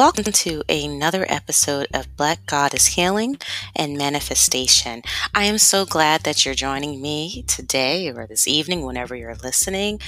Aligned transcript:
Welcome 0.00 0.32
to 0.32 0.62
another 0.66 1.26
episode 1.28 1.86
of 1.92 2.16
Black 2.16 2.46
Goddess 2.46 2.86
Healing 2.86 3.36
and 3.76 3.98
Manifestation. 3.98 5.02
I 5.34 5.44
am 5.44 5.58
so 5.58 5.84
glad 5.84 6.22
that 6.22 6.42
you're 6.42 6.54
joining 6.54 7.02
me 7.02 7.42
today 7.42 8.08
or 8.08 8.26
this 8.26 8.48
evening, 8.48 8.86
whenever 8.86 9.14
you're 9.14 9.34
listening. 9.34 10.00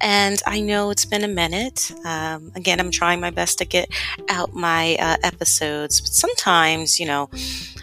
And 0.00 0.40
I 0.46 0.60
know 0.60 0.90
it's 0.90 1.04
been 1.04 1.24
a 1.24 1.28
minute. 1.28 1.90
Um, 2.04 2.52
again, 2.54 2.78
I'm 2.78 2.92
trying 2.92 3.18
my 3.18 3.30
best 3.30 3.58
to 3.58 3.64
get 3.64 3.88
out 4.28 4.54
my 4.54 4.94
uh, 5.00 5.16
episodes, 5.24 6.00
but 6.00 6.10
sometimes, 6.10 7.00
you 7.00 7.06
know, 7.06 7.28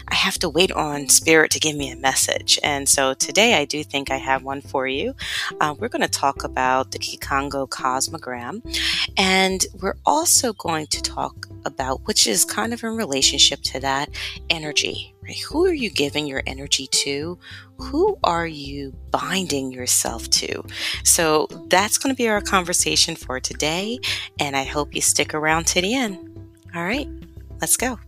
I 0.08 0.14
have 0.14 0.38
to 0.38 0.48
wait 0.48 0.72
on 0.72 1.08
spirit 1.08 1.50
to 1.52 1.60
give 1.60 1.76
me 1.76 1.90
a 1.90 1.96
message. 1.96 2.58
And 2.62 2.88
so 2.88 3.14
today 3.14 3.54
I 3.54 3.66
do 3.66 3.84
think 3.84 4.10
I 4.10 4.16
have 4.16 4.42
one 4.42 4.60
for 4.60 4.88
you. 4.88 5.14
Uh, 5.60 5.74
we're 5.78 5.88
going 5.88 6.00
to 6.02 6.08
talk 6.08 6.42
about 6.42 6.90
the 6.90 6.98
Kikongo 6.98 7.68
Cosmogram. 7.68 8.62
And 9.16 9.64
we're 9.80 9.96
also 10.04 10.52
going 10.54 10.86
to 10.88 11.02
talk 11.02 11.49
about, 11.64 12.06
which 12.06 12.26
is 12.26 12.44
kind 12.44 12.72
of 12.72 12.82
in 12.82 12.96
relationship 12.96 13.60
to 13.62 13.80
that 13.80 14.10
energy, 14.48 15.14
right? 15.22 15.38
Who 15.38 15.66
are 15.66 15.74
you 15.74 15.90
giving 15.90 16.26
your 16.26 16.42
energy 16.46 16.86
to? 16.86 17.38
Who 17.78 18.18
are 18.24 18.46
you 18.46 18.92
binding 19.10 19.72
yourself 19.72 20.28
to? 20.30 20.62
So 21.04 21.46
that's 21.68 21.98
going 21.98 22.14
to 22.14 22.16
be 22.16 22.28
our 22.28 22.40
conversation 22.40 23.16
for 23.16 23.40
today. 23.40 23.98
And 24.38 24.56
I 24.56 24.64
hope 24.64 24.94
you 24.94 25.00
stick 25.00 25.34
around 25.34 25.66
to 25.68 25.80
the 25.80 25.94
end. 25.94 26.18
All 26.74 26.84
right, 26.84 27.08
let's 27.60 27.76
go. 27.76 27.98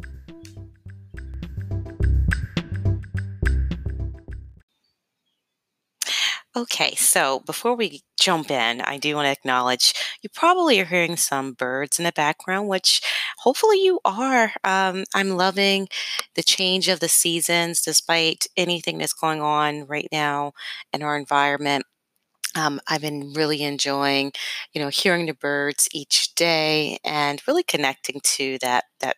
Okay, 6.55 6.95
so 6.97 7.41
before 7.47 7.74
we 7.74 8.02
jump 8.20 8.51
in, 8.51 8.83
I 8.83 8.98
do 8.98 9.15
want 9.16 9.24
to 9.27 9.30
acknowledge 9.33 9.95
you 10.20 10.28
probably 10.34 10.78
are 10.81 10.84
hearing 10.84 11.17
some 11.17 11.55
birds 11.55 11.98
in 11.98 12.05
the 12.05 12.12
background, 12.12 12.69
which 12.69 13.00
hopefully 13.39 13.83
you 13.83 14.00
are. 14.05 14.53
Um, 14.62 15.05
I'm 15.14 15.31
loving 15.31 15.89
the 16.34 16.42
change 16.42 16.89
of 16.89 17.00
the 17.00 17.09
seasons 17.09 17.81
despite 17.81 18.47
anything 18.55 18.98
that's 18.98 19.14
going 19.14 19.41
on 19.41 19.86
right 19.86 20.09
now 20.12 20.53
in 20.92 21.03
our 21.03 21.17
environment. 21.17 21.86
Um, 22.56 22.81
I've 22.89 23.03
been 23.03 23.33
really 23.34 23.62
enjoying, 23.62 24.33
you 24.75 24.81
know, 24.83 24.89
hearing 24.89 25.27
the 25.27 25.34
birds 25.34 25.89
each 25.92 26.34
day 26.34 26.98
and 27.05 27.42
really 27.48 27.62
connecting 27.62 28.20
to 28.25 28.59
that 28.61 28.84
that 29.00 29.16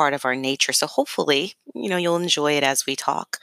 part 0.00 0.14
of 0.14 0.24
our 0.24 0.36
nature. 0.36 0.72
So 0.72 0.86
hopefully, 0.86 1.54
you 1.74 1.90
know, 1.90 1.98
you'll 1.98 2.16
enjoy 2.16 2.52
it 2.54 2.64
as 2.64 2.86
we 2.86 2.96
talk. 2.96 3.38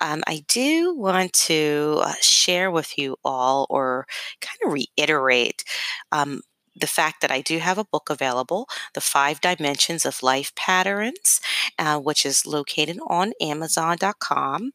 Um, 0.00 0.22
I 0.26 0.44
do 0.48 0.94
want 0.94 1.32
to 1.48 2.00
uh, 2.04 2.14
share 2.20 2.70
with 2.70 2.98
you 2.98 3.16
all 3.24 3.66
or 3.70 4.06
kind 4.40 4.58
of 4.66 4.72
reiterate 4.72 5.64
um, 6.12 6.40
the 6.74 6.86
fact 6.86 7.20
that 7.20 7.30
I 7.30 7.40
do 7.40 7.58
have 7.58 7.78
a 7.78 7.84
book 7.84 8.08
available, 8.10 8.68
The 8.94 9.00
Five 9.00 9.40
Dimensions 9.40 10.04
of 10.04 10.22
Life 10.22 10.54
Patterns, 10.54 11.40
uh, 11.78 11.98
which 11.98 12.24
is 12.24 12.46
located 12.46 12.98
on 13.08 13.32
Amazon.com. 13.40 14.72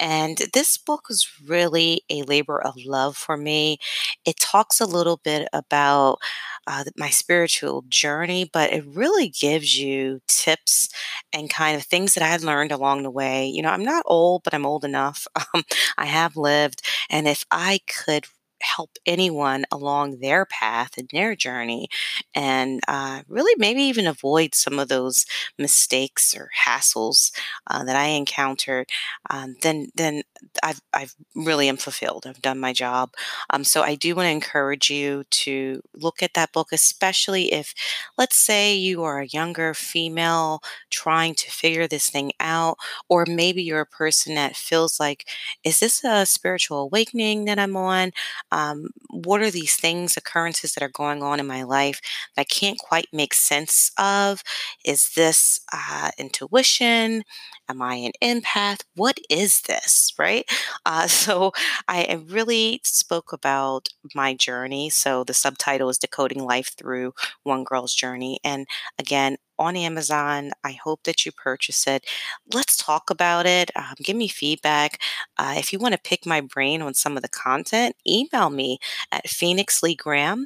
And 0.00 0.38
this 0.54 0.78
book 0.78 1.06
is 1.10 1.28
really 1.46 2.02
a 2.10 2.22
labor 2.22 2.60
of 2.60 2.74
love 2.84 3.16
for 3.16 3.36
me. 3.36 3.78
It 4.24 4.36
talks 4.38 4.80
a 4.80 4.86
little 4.86 5.16
bit 5.18 5.48
about 5.52 6.18
uh, 6.66 6.84
my 6.96 7.10
spiritual 7.10 7.84
journey, 7.88 8.48
but 8.52 8.72
it 8.72 8.84
really 8.86 9.28
gives 9.28 9.78
you 9.78 10.20
tips 10.28 10.88
and 11.32 11.50
kind 11.50 11.76
of 11.76 11.84
things 11.84 12.14
that 12.14 12.22
I 12.22 12.36
learned 12.44 12.72
along 12.72 13.02
the 13.02 13.10
way. 13.10 13.46
You 13.46 13.62
know, 13.62 13.70
I'm 13.70 13.84
not 13.84 14.02
old, 14.06 14.42
but 14.44 14.54
I'm 14.54 14.66
old 14.66 14.84
enough. 14.84 15.26
Um, 15.54 15.62
I 15.96 16.04
have 16.06 16.36
lived. 16.36 16.82
And 17.08 17.26
if 17.26 17.44
I 17.50 17.80
could 17.86 18.26
help 18.62 18.90
anyone 19.06 19.64
along 19.72 20.18
their 20.20 20.44
path 20.44 20.96
and 20.98 21.08
their 21.12 21.34
journey 21.36 21.88
and 22.34 22.80
uh, 22.88 23.22
really 23.28 23.54
maybe 23.58 23.82
even 23.82 24.06
avoid 24.06 24.54
some 24.54 24.78
of 24.78 24.88
those 24.88 25.26
mistakes 25.58 26.34
or 26.36 26.50
hassles 26.66 27.30
uh, 27.68 27.84
that 27.84 27.96
I 27.96 28.06
encountered, 28.06 28.88
um, 29.30 29.56
then 29.62 29.88
then 29.94 30.22
I've 30.62 30.80
I've 30.92 31.14
really 31.34 31.68
am 31.68 31.76
fulfilled. 31.76 32.26
I've 32.26 32.42
done 32.42 32.58
my 32.60 32.72
job. 32.72 33.10
Um, 33.50 33.64
so 33.64 33.82
I 33.82 33.94
do 33.94 34.14
want 34.14 34.26
to 34.26 34.30
encourage 34.30 34.90
you 34.90 35.24
to 35.30 35.82
look 35.94 36.22
at 36.22 36.34
that 36.34 36.52
book, 36.52 36.68
especially 36.72 37.52
if, 37.52 37.74
let's 38.16 38.36
say, 38.36 38.74
you 38.74 39.02
are 39.04 39.20
a 39.20 39.26
younger 39.26 39.74
female 39.74 40.60
trying 40.90 41.34
to 41.36 41.50
figure 41.50 41.86
this 41.86 42.08
thing 42.08 42.32
out, 42.40 42.76
or 43.08 43.24
maybe 43.28 43.62
you're 43.62 43.80
a 43.80 43.86
person 43.86 44.34
that 44.34 44.56
feels 44.56 44.98
like, 45.00 45.26
is 45.64 45.80
this 45.80 46.04
a 46.04 46.26
spiritual 46.26 46.78
awakening 46.80 47.44
that 47.46 47.58
I'm 47.58 47.76
on? 47.76 48.12
Um, 48.50 48.88
what 49.10 49.40
are 49.42 49.50
these 49.50 49.76
things, 49.76 50.16
occurrences 50.16 50.72
that 50.74 50.82
are 50.82 50.88
going 50.88 51.22
on 51.22 51.40
in 51.40 51.46
my 51.46 51.62
life 51.62 52.00
that 52.36 52.42
I 52.42 52.44
can't 52.44 52.78
quite 52.78 53.08
make 53.12 53.34
sense 53.34 53.90
of? 53.98 54.42
Is 54.84 55.10
this 55.14 55.60
uh, 55.72 56.10
intuition? 56.18 57.24
Am 57.68 57.82
I 57.82 57.94
an 57.96 58.12
empath? 58.22 58.80
What 58.94 59.18
is 59.30 59.62
this? 59.62 60.12
Right. 60.18 60.44
Uh, 60.86 61.06
so 61.06 61.52
I 61.86 62.18
really 62.28 62.80
spoke 62.82 63.32
about 63.32 63.88
my 64.14 64.32
journey. 64.34 64.88
So 64.88 65.22
the 65.22 65.34
subtitle 65.34 65.90
is 65.90 65.98
Decoding 65.98 66.42
Life 66.42 66.72
Through 66.78 67.12
One 67.42 67.62
Girl's 67.64 67.94
Journey. 67.94 68.40
And 68.42 68.66
again, 68.98 69.36
on 69.58 69.76
Amazon. 69.76 70.52
I 70.64 70.72
hope 70.72 71.02
that 71.04 71.24
you 71.26 71.32
purchase 71.32 71.86
it. 71.86 72.06
Let's 72.52 72.76
talk 72.76 73.10
about 73.10 73.46
it. 73.46 73.70
Um, 73.76 73.94
give 74.02 74.16
me 74.16 74.28
feedback. 74.28 75.00
Uh, 75.36 75.54
if 75.56 75.72
you 75.72 75.78
want 75.78 75.94
to 75.94 76.00
pick 76.00 76.26
my 76.26 76.40
brain 76.40 76.82
on 76.82 76.94
some 76.94 77.16
of 77.16 77.22
the 77.22 77.28
content, 77.28 77.96
email 78.06 78.50
me 78.50 78.78
at 79.12 79.26
phoenixleegraham 79.26 80.44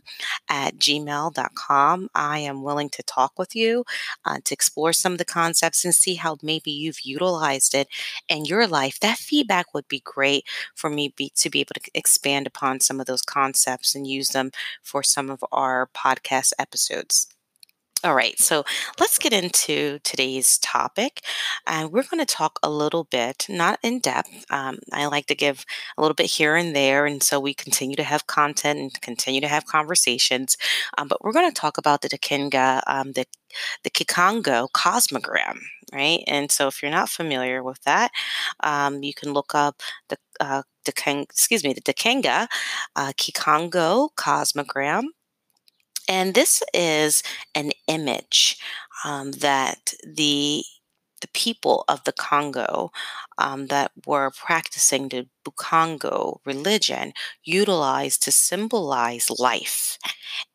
at 0.49 0.77
gmail.com. 0.77 2.09
I 2.15 2.39
am 2.39 2.63
willing 2.63 2.91
to 2.91 3.03
talk 3.03 3.39
with 3.39 3.55
you 3.55 3.85
uh, 4.25 4.39
to 4.45 4.55
explore 4.55 4.93
some 4.93 5.13
of 5.13 5.19
the 5.19 5.25
concepts 5.25 5.85
and 5.85 5.95
see 5.95 6.15
how 6.15 6.37
maybe 6.43 6.71
you've 6.71 7.01
utilized 7.05 7.75
it 7.75 7.89
in 8.29 8.45
your 8.45 8.67
life. 8.67 8.99
That 9.01 9.19
feedback 9.19 9.75
would 9.75 9.89
be 9.89 10.01
great 10.05 10.45
for 10.75 10.91
me 10.91 11.13
be, 11.17 11.31
to 11.37 11.51
be 11.51 11.61
able 11.61 11.75
to 11.75 11.91
expand 11.95 12.47
upon 12.47 12.81
some 12.81 13.01
of 13.01 13.07
those 13.07 13.23
concepts 13.23 13.95
and 13.95 14.07
use 14.07 14.31
them 14.31 14.51
for 14.83 15.03
some 15.03 15.31
of 15.31 15.45
our 15.53 15.89
podcast 15.95 16.53
episodes. 16.59 17.29
All 18.05 18.17
right, 18.17 18.37
so 18.37 18.65
let's 18.99 19.17
get 19.17 19.33
into 19.33 20.01
today's 20.03 20.59
topic. 20.59 21.21
And 21.69 21.87
uh, 21.87 21.89
we're 21.89 22.03
going 22.03 22.19
to 22.19 22.27
talk 22.27 22.59
a 22.61 22.69
little 22.69 23.05
bit, 23.05 23.47
not 23.49 23.79
in 23.85 24.01
depth. 24.01 24.45
Um, 24.51 24.81
I 24.93 25.07
like 25.07 25.27
to 25.27 25.37
give 25.37 25.65
a 25.97 26.01
little 26.03 26.17
bit 26.17 26.27
here 26.27 26.57
and 26.57 26.75
there. 26.75 27.07
And 27.07 27.23
so 27.23 27.39
we 27.39 27.55
continue 27.55 27.95
to 27.95 28.03
have 28.03 28.27
content 28.27 28.81
and 28.81 29.01
continue 29.03 29.41
to 29.41 29.47
have 29.47 29.67
conversations. 29.67 30.57
Um, 30.99 31.07
but 31.07 31.23
we're 31.23 31.33
going 31.33 31.49
to 31.49 31.55
talk 31.55 31.79
about 31.79 32.03
the 32.03 32.09
Dikenga, 32.09 32.81
um, 32.89 33.13
the, 33.13 33.25
the 33.85 33.91
Kikongo 33.91 34.69
cosmogram, 34.75 35.59
right? 35.93 36.25
And 36.27 36.51
so 36.51 36.67
if 36.67 36.83
you're 36.83 36.91
not 36.91 37.09
familiar 37.09 37.63
with 37.63 37.81
that, 37.85 38.11
um, 38.65 39.05
you 39.05 39.15
can 39.15 39.33
look 39.33 39.55
up 39.55 39.81
the 40.09 40.17
uh, 40.41 40.63
Dekeng, 40.85 41.23
excuse 41.23 41.63
me, 41.63 41.73
the 41.73 41.81
Dikenga 41.81 42.49
uh, 42.97 43.13
Kikongo 43.17 44.09
cosmogram. 44.17 45.05
And 46.09 46.35
this 46.35 46.63
is 46.75 47.23
an 47.55 47.73
image 47.87 48.59
um, 49.05 49.33
that 49.33 49.95
the 50.07 50.65
the 51.21 51.29
people 51.29 51.85
of 51.89 52.03
the 52.03 52.13
Congo 52.13 52.91
um, 53.39 53.69
that 53.69 53.93
were 54.07 54.33
practicing 54.33 55.09
the 55.09 55.29
Bukongo 55.45 56.39
religion 56.45 57.13
utilized 57.45 58.25
to 58.25 58.33
symbolize 58.33 59.31
life. 59.39 59.99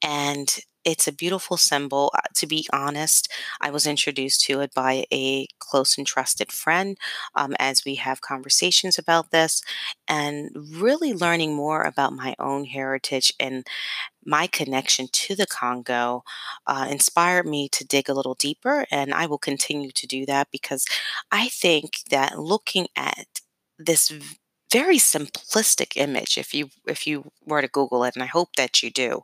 And 0.02 0.54
it's 0.88 1.08
a 1.08 1.12
beautiful 1.12 1.58
symbol. 1.58 2.12
Uh, 2.16 2.22
to 2.36 2.48
be 2.48 2.66
honest, 2.72 3.30
I 3.60 3.70
was 3.72 3.86
introduced 3.86 4.42
to 4.46 4.62
it 4.62 4.74
by 4.74 5.06
a 5.12 5.48
close 5.60 5.98
and 5.98 6.08
trusted 6.08 6.50
friend 6.52 6.98
um, 7.36 7.56
as 7.60 7.84
we 7.86 7.96
have 7.96 8.22
conversations 8.22 8.98
about 8.98 9.32
this 9.32 9.62
and 10.08 10.50
really 10.56 11.14
learning 11.14 11.56
more 11.56 11.84
about 11.84 12.14
my 12.14 12.36
own 12.40 12.64
heritage 12.66 13.34
and 13.38 13.68
my 14.26 14.48
connection 14.48 15.08
to 15.12 15.36
the 15.36 15.48
Congo 15.48 16.24
uh, 16.68 16.88
inspired 16.90 17.46
me 17.46 17.70
to 17.70 17.86
dig 17.86 18.10
a 18.10 18.14
little 18.14 18.36
deeper, 18.36 18.86
and 18.92 19.14
I 19.14 19.26
will 19.26 19.38
continue 19.38 19.92
to 19.92 20.08
do 20.08 20.26
that 20.26 20.50
because 20.52 20.86
I 21.32 21.50
think 21.50 22.00
that 22.10 22.40
looking 22.40 22.88
at 22.96 23.28
this 23.80 24.12
very 24.72 24.98
simplistic 24.98 25.94
image, 25.96 26.38
if 26.38 26.54
you 26.54 26.70
if 26.88 27.08
you 27.08 27.32
were 27.46 27.62
to 27.62 27.68
Google 27.70 28.04
it, 28.04 28.16
and 28.16 28.24
I 28.24 28.28
hope 28.28 28.56
that 28.58 28.84
you 28.84 28.90
do, 28.92 29.22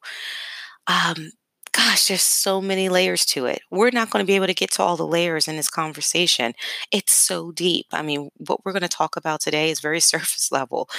um, 0.88 1.32
gosh, 1.74 2.08
there's 2.08 2.22
so 2.22 2.62
many 2.62 2.88
layers 2.90 3.26
to 3.28 3.46
it. 3.46 3.62
We're 3.72 3.92
not 3.92 4.10
going 4.12 4.24
to 4.24 4.28
be 4.28 4.36
able 4.36 4.48
to 4.48 4.54
get 4.54 4.72
to 4.74 4.84
all 4.84 4.96
the 4.98 5.08
layers 5.08 5.48
in 5.48 5.58
this 5.58 5.70
conversation. 5.70 6.54
It's 6.92 7.16
so 7.16 7.52
deep. 7.52 7.88
I 7.92 8.02
mean, 8.04 8.30
what 8.38 8.64
we're 8.66 8.74
going 8.74 8.84
to 8.84 8.88
talk 8.90 9.16
about 9.16 9.42
today 9.42 9.70
is 9.72 9.80
very 9.80 10.00
surface 10.14 10.52
level. 10.52 10.90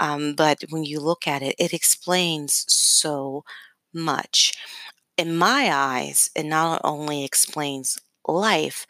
Um, 0.00 0.34
but 0.34 0.64
when 0.70 0.84
you 0.84 1.00
look 1.00 1.26
at 1.26 1.42
it, 1.42 1.54
it 1.58 1.72
explains 1.72 2.64
so 2.68 3.44
much. 3.92 4.52
In 5.16 5.36
my 5.36 5.70
eyes, 5.72 6.30
it 6.34 6.44
not 6.44 6.80
only 6.84 7.24
explains 7.24 7.98
life, 8.26 8.86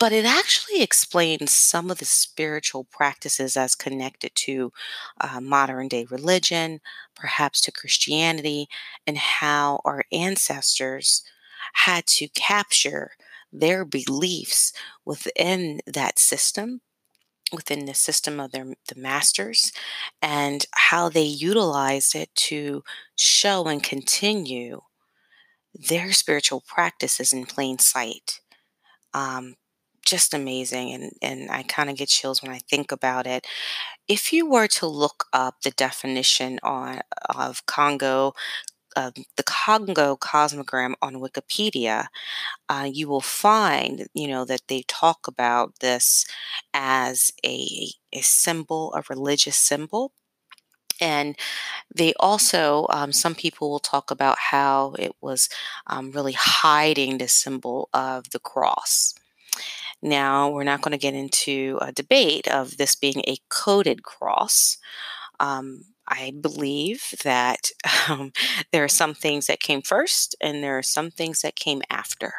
but 0.00 0.12
it 0.12 0.26
actually 0.26 0.82
explains 0.82 1.52
some 1.52 1.90
of 1.90 1.98
the 1.98 2.06
spiritual 2.06 2.84
practices 2.84 3.56
as 3.56 3.76
connected 3.76 4.34
to 4.36 4.72
uh, 5.20 5.40
modern 5.40 5.88
day 5.88 6.06
religion, 6.10 6.80
perhaps 7.16 7.62
to 7.62 7.72
Christianity, 7.72 8.68
and 9.06 9.18
how 9.18 9.80
our 9.84 10.04
ancestors 10.12 11.22
had 11.74 12.06
to 12.08 12.28
capture 12.30 13.12
their 13.52 13.84
beliefs 13.84 14.72
within 15.06 15.80
that 15.86 16.18
system 16.18 16.82
within 17.52 17.86
the 17.86 17.94
system 17.94 18.40
of 18.40 18.52
their 18.52 18.66
the 18.88 18.94
masters 18.96 19.72
and 20.22 20.66
how 20.72 21.08
they 21.08 21.22
utilized 21.22 22.14
it 22.14 22.34
to 22.34 22.82
show 23.16 23.64
and 23.66 23.82
continue 23.82 24.80
their 25.74 26.12
spiritual 26.12 26.60
practices 26.66 27.32
in 27.32 27.46
plain 27.46 27.78
sight. 27.78 28.40
Um, 29.14 29.56
just 30.04 30.34
amazing 30.34 30.92
and, 30.92 31.12
and 31.22 31.50
i 31.50 31.62
kind 31.62 31.90
of 31.90 31.96
get 31.96 32.08
chills 32.08 32.42
when 32.42 32.52
i 32.52 32.58
think 32.68 32.92
about 32.92 33.26
it 33.26 33.46
if 34.08 34.32
you 34.32 34.48
were 34.48 34.66
to 34.66 34.86
look 34.86 35.26
up 35.32 35.62
the 35.62 35.70
definition 35.72 36.58
on 36.62 37.00
of 37.34 37.64
congo 37.66 38.32
uh, 38.96 39.10
the 39.36 39.42
Congo 39.44 40.16
cosmogram 40.16 40.94
on 41.00 41.16
Wikipedia, 41.16 42.06
uh, 42.68 42.88
you 42.90 43.08
will 43.08 43.20
find, 43.20 44.08
you 44.14 44.26
know, 44.28 44.44
that 44.44 44.62
they 44.68 44.82
talk 44.88 45.28
about 45.28 45.78
this 45.80 46.26
as 46.74 47.32
a, 47.44 47.90
a 48.12 48.20
symbol, 48.20 48.92
a 48.94 49.02
religious 49.08 49.56
symbol. 49.56 50.12
And 51.00 51.36
they 51.94 52.12
also, 52.20 52.86
um, 52.90 53.12
some 53.12 53.34
people 53.34 53.70
will 53.70 53.78
talk 53.78 54.10
about 54.10 54.38
how 54.38 54.94
it 54.98 55.12
was 55.20 55.48
um, 55.86 56.10
really 56.10 56.34
hiding 56.34 57.18
the 57.18 57.28
symbol 57.28 57.88
of 57.94 58.30
the 58.30 58.38
cross. 58.38 59.14
Now, 60.02 60.50
we're 60.50 60.64
not 60.64 60.82
going 60.82 60.92
to 60.92 60.98
get 60.98 61.14
into 61.14 61.78
a 61.80 61.92
debate 61.92 62.48
of 62.48 62.76
this 62.76 62.94
being 62.94 63.20
a 63.26 63.36
coded 63.48 64.02
cross. 64.02 64.78
Um, 65.38 65.84
I 66.08 66.32
believe 66.40 67.14
that 67.22 67.70
um, 68.08 68.32
there 68.72 68.84
are 68.84 68.88
some 68.88 69.14
things 69.14 69.46
that 69.46 69.60
came 69.60 69.82
first 69.82 70.34
and 70.40 70.62
there 70.62 70.76
are 70.78 70.82
some 70.82 71.10
things 71.10 71.42
that 71.42 71.56
came 71.56 71.82
after. 71.90 72.32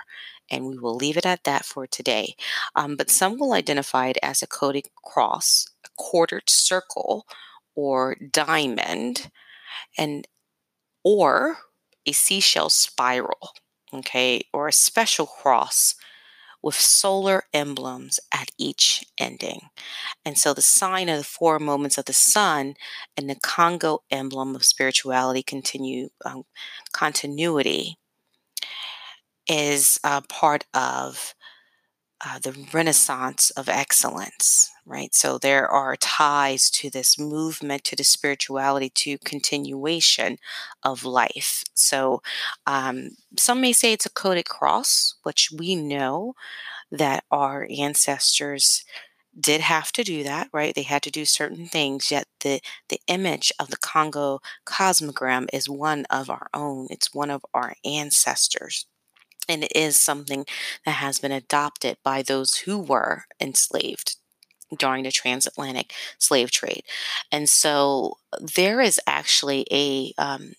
And 0.50 0.66
we 0.66 0.78
will 0.78 0.96
leave 0.96 1.16
it 1.18 1.26
at 1.26 1.46
that 1.46 1.64
for 1.66 1.88
today. 1.88 2.36
Um, 2.76 2.98
but 2.98 3.10
some 3.10 3.40
will 3.40 3.54
identify 3.54 4.08
it 4.08 4.18
as 4.22 4.42
a 4.42 4.48
coded 4.48 4.88
cross, 5.04 5.66
a 5.86 5.90
quartered 5.98 6.50
circle, 6.50 7.26
or 7.74 8.18
diamond, 8.32 9.32
and 9.98 10.28
or 11.04 11.58
a 12.06 12.12
seashell 12.12 12.70
spiral, 12.70 13.52
okay, 13.94 14.42
or 14.54 14.68
a 14.68 14.74
special 14.74 15.26
cross 15.26 15.96
with 16.64 16.76
solar 16.76 17.44
emblems 17.54 18.20
at 18.34 18.50
each 18.58 19.06
ending. 19.18 19.70
And 20.26 20.38
so 20.38 20.54
the 20.54 20.62
sign 20.62 21.10
of 21.10 21.18
the 21.18 21.24
four 21.24 21.60
moments 21.60 21.98
of 21.98 22.06
the 22.06 22.14
sun 22.14 22.76
and 23.18 23.30
the 23.30 23.36
Congo 23.42 24.00
emblem 24.12 24.56
of 24.56 24.66
spirituality 24.66 25.44
continue 25.44 26.10
um, 26.26 26.44
continuity 26.94 27.98
is 29.48 30.00
a 30.04 30.22
part 30.22 30.66
of 30.74 31.34
uh, 32.24 32.40
the 32.40 32.68
renaissance 32.72 33.50
of 33.52 33.68
excellence, 33.68 34.72
right? 34.86 35.14
So 35.16 35.38
there 35.38 35.68
are 35.68 35.96
ties 35.96 36.70
to 36.72 36.90
this 36.90 37.18
movement, 37.18 37.84
to 37.86 37.96
the 37.96 38.04
spirituality, 38.04 38.90
to 38.90 39.18
continuation 39.20 40.38
of 40.84 41.04
life. 41.04 41.64
So 41.74 42.22
um, 42.68 43.12
some 43.38 43.60
may 43.60 43.74
say 43.74 43.94
it's 43.94 44.06
a 44.06 44.12
coded 44.12 44.46
cross, 44.46 45.16
which 45.24 45.50
we 45.52 45.76
know 45.76 46.36
that 46.92 47.24
our 47.32 47.68
ancestors 47.76 48.84
did 49.40 49.62
have 49.62 49.92
to 49.94 50.04
do 50.04 50.24
that, 50.24 50.50
right? 50.52 50.76
They 50.76 50.84
had 50.84 51.02
to 51.04 51.12
do 51.12 51.26
certain 51.26 51.66
things, 51.68 52.12
yet 52.12 52.28
the, 52.42 52.62
the 52.90 53.00
image 53.08 53.52
of 53.60 53.70
the 53.70 53.78
Congo 53.78 54.42
cosmogram 54.66 55.48
is 55.54 55.70
one 55.70 56.06
of 56.10 56.30
our 56.30 56.50
own. 56.54 56.88
It's 56.90 57.14
one 57.14 57.30
of 57.32 57.46
our 57.54 57.76
ancestors. 57.86 58.86
And 59.48 59.64
it 59.64 59.72
is 59.76 60.00
something 60.00 60.46
that 60.86 60.92
has 60.92 61.20
been 61.20 61.32
adopted 61.32 61.98
by 62.04 62.22
those 62.22 62.56
who 62.58 62.80
were 62.80 63.26
enslaved 63.40 64.16
during 64.78 65.04
the 65.04 65.12
transatlantic 65.12 65.94
slave 66.18 66.52
trade. 66.52 66.84
And 67.32 67.50
so 67.50 68.18
there 68.40 68.80
is 68.80 69.00
actually 69.08 69.66
a 69.72 70.14
um, 70.18 70.54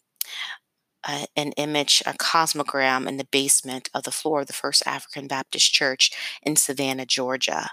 an 1.04 1.52
image, 1.56 2.02
a 2.06 2.12
cosmogram 2.12 3.08
in 3.08 3.16
the 3.16 3.24
basement 3.24 3.90
of 3.92 4.04
the 4.04 4.12
floor 4.12 4.42
of 4.42 4.46
the 4.46 4.52
First 4.52 4.84
African 4.86 5.26
Baptist 5.26 5.72
Church 5.72 6.12
in 6.42 6.56
Savannah, 6.56 7.06
Georgia. 7.06 7.70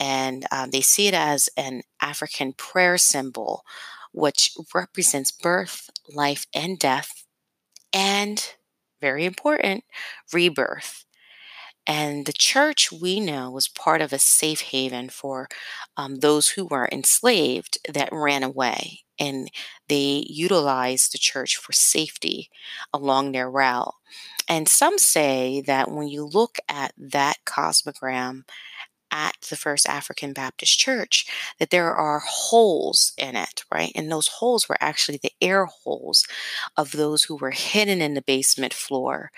And 0.00 0.44
um, 0.50 0.70
they 0.70 0.80
see 0.80 1.06
it 1.06 1.14
as 1.14 1.48
an 1.56 1.82
African 2.00 2.52
prayer 2.52 2.98
symbol, 2.98 3.62
which 4.12 4.56
represents 4.74 5.30
birth, 5.30 5.88
life, 6.12 6.46
and 6.52 6.78
death, 6.78 7.24
and 7.92 8.54
very 9.04 9.24
important, 9.26 9.84
rebirth. 10.32 11.04
And 11.86 12.24
the 12.24 12.32
church 12.32 12.90
we 12.92 13.20
know 13.20 13.50
was 13.50 13.68
part 13.68 14.00
of 14.00 14.12
a 14.12 14.18
safe 14.18 14.62
haven 14.72 15.08
for 15.10 15.48
um, 15.96 16.16
those 16.20 16.50
who 16.50 16.64
were 16.66 16.88
enslaved 16.90 17.78
that 17.92 18.08
ran 18.12 18.42
away. 18.42 19.00
And 19.18 19.50
they 19.88 20.24
utilized 20.28 21.12
the 21.12 21.18
church 21.18 21.56
for 21.56 21.72
safety 21.72 22.50
along 22.92 23.32
their 23.32 23.50
route. 23.50 23.94
And 24.48 24.68
some 24.68 24.98
say 24.98 25.62
that 25.66 25.90
when 25.90 26.08
you 26.08 26.24
look 26.24 26.58
at 26.68 26.92
that 26.98 27.36
cosmogram 27.46 28.44
at 29.14 29.36
the 29.48 29.56
First 29.56 29.88
African 29.88 30.32
Baptist 30.32 30.78
Church, 30.78 31.24
that 31.58 31.70
there 31.70 31.94
are 31.94 32.20
holes 32.26 33.12
in 33.16 33.36
it, 33.36 33.64
right? 33.72 33.92
And 33.94 34.10
those 34.10 34.26
holes 34.26 34.68
were 34.68 34.76
actually 34.80 35.18
the 35.22 35.32
air 35.40 35.66
holes 35.66 36.26
of 36.76 36.92
those 36.92 37.24
who 37.24 37.36
were 37.36 37.52
hidden 37.52 38.02
in 38.02 38.14
the 38.14 38.22
basement 38.22 38.74
floor 38.74 39.30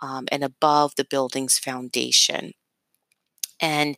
um, 0.00 0.28
and 0.30 0.44
above 0.44 0.94
the 0.96 1.06
building's 1.06 1.58
foundation. 1.58 2.52
And 3.58 3.96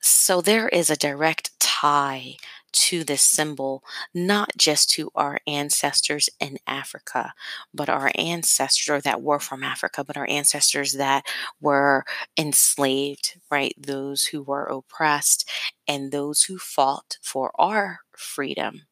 so 0.00 0.40
there 0.40 0.68
is 0.68 0.90
a 0.90 0.96
direct 0.96 1.58
tie 1.60 2.36
to 2.76 3.04
this 3.04 3.22
symbol, 3.22 3.82
not 4.14 4.52
just 4.56 4.90
to 4.90 5.10
our 5.14 5.40
ancestors 5.46 6.28
in 6.40 6.58
Africa, 6.66 7.34
but 7.74 7.88
our 7.88 8.10
ancestors 8.16 9.02
that 9.04 9.22
were 9.22 9.40
from 9.40 9.62
Africa, 9.62 10.04
but 10.04 10.16
our 10.16 10.28
ancestors 10.28 10.92
that 10.94 11.24
were 11.60 12.04
enslaved, 12.38 13.40
right? 13.50 13.74
Those 13.78 14.24
who 14.26 14.42
were 14.42 14.64
oppressed 14.64 15.48
and 15.88 16.12
those 16.12 16.42
who 16.44 16.58
fought 16.58 17.18
for 17.22 17.50
our 17.56 18.00
freedom. 18.16 18.82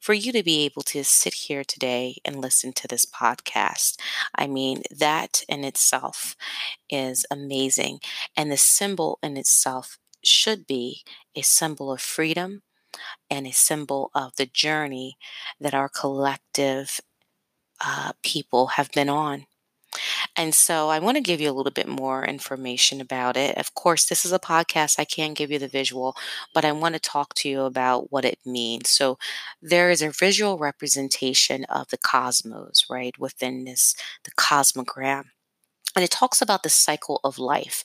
For 0.00 0.12
you 0.12 0.32
to 0.32 0.42
be 0.42 0.64
able 0.64 0.82
to 0.82 1.04
sit 1.04 1.34
here 1.34 1.62
today 1.64 2.16
and 2.24 2.40
listen 2.40 2.72
to 2.74 2.88
this 2.88 3.04
podcast, 3.06 3.98
I 4.34 4.46
mean, 4.46 4.82
that 4.90 5.44
in 5.48 5.64
itself 5.64 6.36
is 6.90 7.24
amazing. 7.30 8.00
And 8.36 8.50
the 8.50 8.56
symbol 8.56 9.18
in 9.22 9.36
itself 9.36 9.98
should 10.24 10.66
be 10.66 11.02
a 11.36 11.42
symbol 11.42 11.92
of 11.92 12.00
freedom 12.00 12.62
and 13.30 13.46
a 13.46 13.52
symbol 13.52 14.10
of 14.14 14.36
the 14.36 14.46
journey 14.46 15.16
that 15.60 15.74
our 15.74 15.88
collective 15.88 17.00
uh, 17.84 18.12
people 18.22 18.68
have 18.68 18.90
been 18.92 19.08
on. 19.08 19.46
And 20.36 20.54
so 20.54 20.88
I 20.90 20.98
want 20.98 21.16
to 21.16 21.22
give 21.22 21.40
you 21.40 21.50
a 21.50 21.52
little 21.52 21.72
bit 21.72 21.88
more 21.88 22.24
information 22.24 23.00
about 23.00 23.36
it. 23.36 23.56
Of 23.56 23.74
course, 23.74 24.06
this 24.06 24.24
is 24.24 24.32
a 24.32 24.38
podcast. 24.38 24.98
I 24.98 25.04
can't 25.04 25.36
give 25.36 25.50
you 25.50 25.58
the 25.58 25.68
visual, 25.68 26.14
but 26.54 26.64
I 26.64 26.72
want 26.72 26.94
to 26.94 27.00
talk 27.00 27.34
to 27.36 27.48
you 27.48 27.62
about 27.62 28.12
what 28.12 28.24
it 28.24 28.38
means. 28.44 28.90
So 28.90 29.18
there 29.62 29.90
is 29.90 30.02
a 30.02 30.10
visual 30.10 30.58
representation 30.58 31.64
of 31.64 31.88
the 31.88 31.98
cosmos, 31.98 32.84
right, 32.90 33.18
within 33.18 33.64
this, 33.64 33.94
the 34.24 34.30
cosmogram 34.32 35.24
and 35.98 36.04
it 36.04 36.12
talks 36.12 36.40
about 36.40 36.62
the 36.62 36.68
cycle 36.68 37.20
of 37.24 37.40
life. 37.40 37.82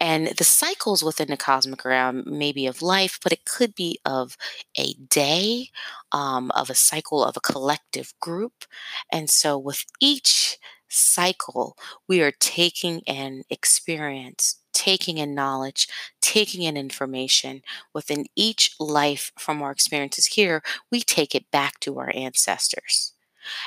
And 0.00 0.28
the 0.28 0.44
cycles 0.44 1.04
within 1.04 1.28
the 1.28 1.36
cosmogram 1.36 2.24
maybe 2.24 2.66
of 2.66 2.80
life 2.80 3.20
but 3.22 3.32
it 3.32 3.44
could 3.44 3.74
be 3.74 3.98
of 4.06 4.38
a 4.78 4.94
day 4.94 5.68
um, 6.10 6.50
of 6.52 6.70
a 6.70 6.74
cycle 6.74 7.22
of 7.22 7.36
a 7.36 7.40
collective 7.40 8.14
group. 8.18 8.64
And 9.12 9.28
so 9.28 9.58
with 9.58 9.84
each 10.00 10.56
cycle 10.88 11.76
we 12.08 12.22
are 12.22 12.32
taking 12.32 13.02
an 13.06 13.42
experience 13.50 14.56
taking 14.72 15.18
in 15.18 15.34
knowledge, 15.34 15.88
taking 16.22 16.62
in 16.62 16.74
information. 16.74 17.60
Within 17.92 18.24
each 18.34 18.74
life 18.80 19.30
from 19.38 19.60
our 19.60 19.72
experiences 19.72 20.24
here, 20.24 20.62
we 20.90 21.02
take 21.02 21.34
it 21.34 21.50
back 21.50 21.78
to 21.80 21.98
our 21.98 22.10
ancestors. 22.14 23.12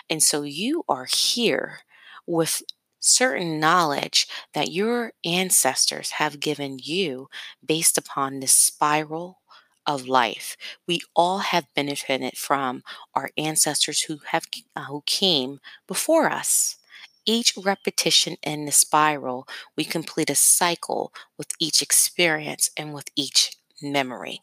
And 0.09 0.23
so 0.23 0.41
you 0.41 0.83
are 0.89 1.05
here 1.13 1.81
with 2.25 2.63
certain 3.03 3.59
knowledge 3.59 4.27
that 4.53 4.71
your 4.71 5.13
ancestors 5.25 6.11
have 6.11 6.39
given 6.39 6.79
you 6.81 7.29
based 7.65 7.97
upon 7.97 8.39
this 8.39 8.53
spiral 8.53 9.39
of 9.85 10.07
life. 10.07 10.55
We 10.87 11.01
all 11.15 11.39
have 11.39 11.73
benefited 11.75 12.37
from 12.37 12.83
our 13.13 13.29
ancestors 13.37 14.03
who 14.03 14.19
have 14.27 14.45
uh, 14.75 14.85
who 14.85 15.03
came 15.05 15.59
before 15.87 16.29
us. 16.29 16.77
Each 17.25 17.53
repetition 17.57 18.37
in 18.43 18.65
the 18.65 18.71
spiral, 18.71 19.47
we 19.77 19.83
complete 19.85 20.29
a 20.29 20.35
cycle 20.35 21.13
with 21.37 21.47
each 21.59 21.81
experience 21.81 22.69
and 22.77 22.93
with 22.93 23.09
each 23.15 23.57
memory. 23.81 24.39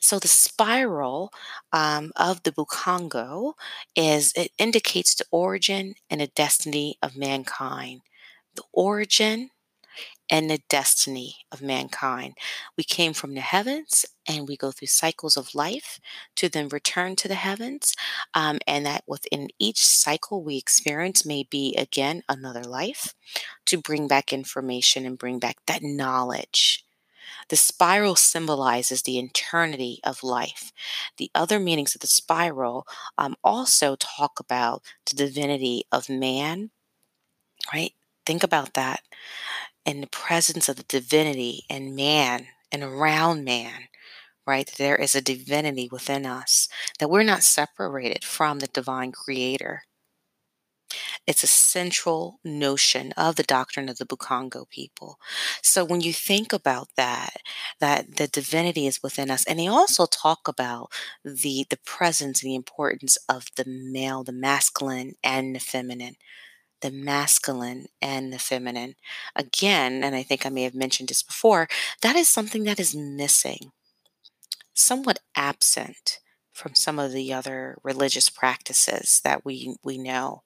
So 0.00 0.18
the 0.18 0.28
spiral 0.28 1.32
um, 1.72 2.12
of 2.16 2.42
the 2.42 2.52
Bukongo 2.52 3.54
is 3.96 4.32
it 4.36 4.52
indicates 4.58 5.14
the 5.14 5.24
origin 5.30 5.94
and 6.10 6.20
the 6.20 6.28
destiny 6.28 6.96
of 7.02 7.16
mankind. 7.16 8.02
the 8.56 8.64
origin 8.72 9.50
and 10.30 10.50
the 10.50 10.58
destiny 10.68 11.36
of 11.52 11.62
mankind. 11.62 12.34
We 12.76 12.84
came 12.84 13.12
from 13.14 13.34
the 13.34 13.40
heavens 13.40 14.04
and 14.28 14.46
we 14.48 14.56
go 14.56 14.70
through 14.70 14.88
cycles 14.88 15.36
of 15.36 15.54
life 15.54 15.98
to 16.36 16.48
then 16.48 16.68
return 16.68 17.16
to 17.16 17.28
the 17.28 17.34
heavens. 17.34 17.94
Um, 18.34 18.58
and 18.66 18.84
that 18.86 19.04
within 19.06 19.48
each 19.58 19.84
cycle 19.86 20.42
we 20.42 20.56
experience 20.58 21.24
may 21.24 21.44
be 21.44 21.74
again 21.76 22.22
another 22.28 22.64
life 22.64 23.14
to 23.66 23.78
bring 23.78 24.08
back 24.08 24.32
information 24.32 25.06
and 25.06 25.18
bring 25.18 25.38
back 25.38 25.56
that 25.66 25.82
knowledge. 25.82 26.84
The 27.48 27.56
spiral 27.56 28.16
symbolizes 28.16 29.02
the 29.02 29.18
eternity 29.18 30.00
of 30.04 30.22
life. 30.24 30.72
The 31.16 31.30
other 31.34 31.58
meanings 31.58 31.94
of 31.94 32.00
the 32.00 32.06
spiral 32.06 32.86
um, 33.16 33.36
also 33.42 33.96
talk 33.96 34.38
about 34.40 34.82
the 35.06 35.16
divinity 35.16 35.84
of 35.92 36.08
man, 36.08 36.70
right? 37.72 37.92
Think 38.26 38.42
about 38.42 38.74
that 38.74 39.00
in 39.86 40.00
the 40.00 40.06
presence 40.08 40.68
of 40.68 40.76
the 40.76 40.84
divinity 40.84 41.64
and 41.70 41.96
man 41.96 42.48
and 42.72 42.82
around 42.82 43.44
man, 43.44 43.88
right? 44.46 44.70
There 44.78 44.96
is 44.96 45.14
a 45.14 45.22
divinity 45.22 45.88
within 45.90 46.26
us, 46.26 46.68
that 46.98 47.10
we're 47.10 47.24
not 47.24 47.42
separated 47.42 48.24
from 48.24 48.60
the 48.60 48.68
divine 48.68 49.12
creator. 49.12 49.84
It's 51.28 51.44
a 51.44 51.48
central 51.48 52.40
notion 52.44 53.12
of 53.12 53.36
the 53.36 53.44
doctrine 53.44 53.88
of 53.88 53.98
the 53.98 54.06
Bukongo 54.06 54.68
people. 54.70 55.18
So 55.62 55.84
when 55.84 56.00
you 56.00 56.12
think 56.12 56.52
about 56.52 56.88
that, 56.96 57.36
that 57.80 58.16
the 58.16 58.28
divinity 58.28 58.86
is 58.88 59.02
within 59.02 59.30
us, 59.30 59.44
and 59.46 59.58
they 59.58 59.68
also 59.68 60.06
talk 60.06 60.48
about 60.48 60.90
the 61.24 61.66
the 61.70 61.78
presence 61.84 62.42
and 62.42 62.50
the 62.50 62.56
importance 62.56 63.18
of 63.28 63.46
the 63.56 63.64
male, 63.66 64.24
the 64.24 64.32
masculine 64.32 65.14
and 65.24 65.54
the 65.54 65.60
feminine 65.60 66.16
the 66.82 66.90
masculine 66.90 67.86
and 68.02 68.32
the 68.32 68.38
feminine. 68.38 68.94
Again, 69.36 70.04
and 70.04 70.14
I 70.14 70.22
think 70.22 70.46
I 70.46 70.48
may 70.50 70.62
have 70.64 70.74
mentioned 70.74 71.08
this 71.08 71.22
before, 71.22 71.68
that 72.02 72.16
is 72.16 72.28
something 72.28 72.64
that 72.64 72.80
is 72.80 72.94
missing, 72.94 73.72
somewhat 74.74 75.20
absent 75.36 76.20
from 76.52 76.74
some 76.74 76.98
of 76.98 77.12
the 77.12 77.32
other 77.32 77.78
religious 77.84 78.30
practices 78.30 79.20
that 79.24 79.44
we 79.44 79.76
we 79.84 79.98
know. 79.98 80.42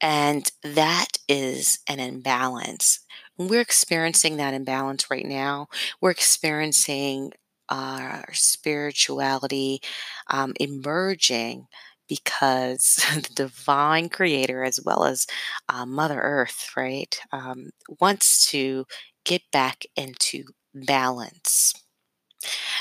And 0.00 0.50
that 0.62 1.18
is 1.28 1.78
an 1.88 2.00
imbalance. 2.00 3.00
We're 3.36 3.60
experiencing 3.60 4.36
that 4.36 4.54
imbalance 4.54 5.10
right 5.10 5.26
now. 5.26 5.68
We're 6.00 6.10
experiencing 6.10 7.32
our 7.68 8.26
spirituality 8.32 9.80
um, 10.28 10.54
emerging 10.58 11.66
because 12.08 12.96
the 13.14 13.34
divine 13.34 14.08
creator, 14.08 14.64
as 14.64 14.80
well 14.84 15.04
as 15.04 15.26
uh, 15.68 15.86
Mother 15.86 16.20
Earth, 16.20 16.70
right, 16.76 17.18
um, 17.32 17.70
wants 18.00 18.50
to 18.50 18.86
get 19.24 19.42
back 19.52 19.84
into 19.96 20.44
balance. 20.74 21.74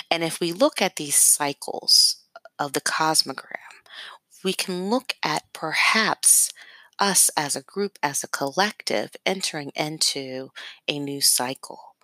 And 0.09 0.23
if 0.23 0.39
we 0.39 0.51
look 0.51 0.81
at 0.81 0.95
these 0.95 1.15
cycles 1.15 2.23
of 2.57 2.73
the 2.73 2.81
cosmogram, 2.81 3.57
we 4.43 4.53
can 4.53 4.89
look 4.89 5.13
at 5.23 5.43
perhaps 5.53 6.51
us 6.99 7.29
as 7.37 7.55
a 7.55 7.61
group, 7.63 7.97
as 8.03 8.23
a 8.23 8.27
collective, 8.27 9.15
entering 9.25 9.71
into 9.75 10.51
a 10.87 10.99
new 10.99 11.21
cycle. 11.21 11.95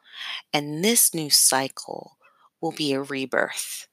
And 0.53 0.83
this 0.83 1.13
new 1.13 1.29
cycle 1.29 2.17
will 2.61 2.71
be 2.73 2.93
a 2.93 3.01
rebirth, 3.01 3.87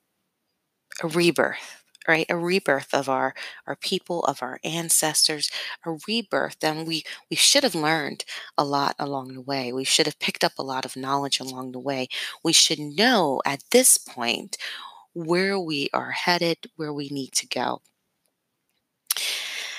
a 1.03 1.09
rebirth 1.09 1.79
right? 2.09 2.27
A 2.29 2.37
rebirth 2.37 2.93
of 2.93 3.09
our 3.09 3.33
our 3.65 3.77
people 3.77 4.25
of 4.25 4.43
our 4.43 4.59
ancestors 4.65 5.49
a 5.87 5.97
rebirth. 6.09 6.57
And 6.65 6.85
we 6.85 7.05
we 7.31 7.37
should 7.37 7.63
have 7.63 7.77
learned 7.77 8.25
a 8.59 8.65
lot 8.65 8.97
along 8.99 9.35
the 9.35 9.41
way. 9.41 9.73
We 9.73 9.85
should 9.85 10.07
have 10.07 10.19
picked 10.19 10.43
up 10.43 10.59
a 10.59 10.65
lot 10.65 10.85
of 10.85 10.97
knowledge 10.97 11.39
along 11.39 11.71
the 11.73 11.79
way. 11.79 12.09
We 12.43 12.53
should 12.53 12.81
know 12.81 13.41
at 13.47 13.63
this 13.71 13.99
point 13.99 14.57
where 15.15 15.59
we 15.61 15.91
are 15.95 16.13
headed 16.13 16.59
where 16.77 16.93
we 16.93 17.09
need 17.11 17.33
to 17.35 17.47
go 17.49 17.83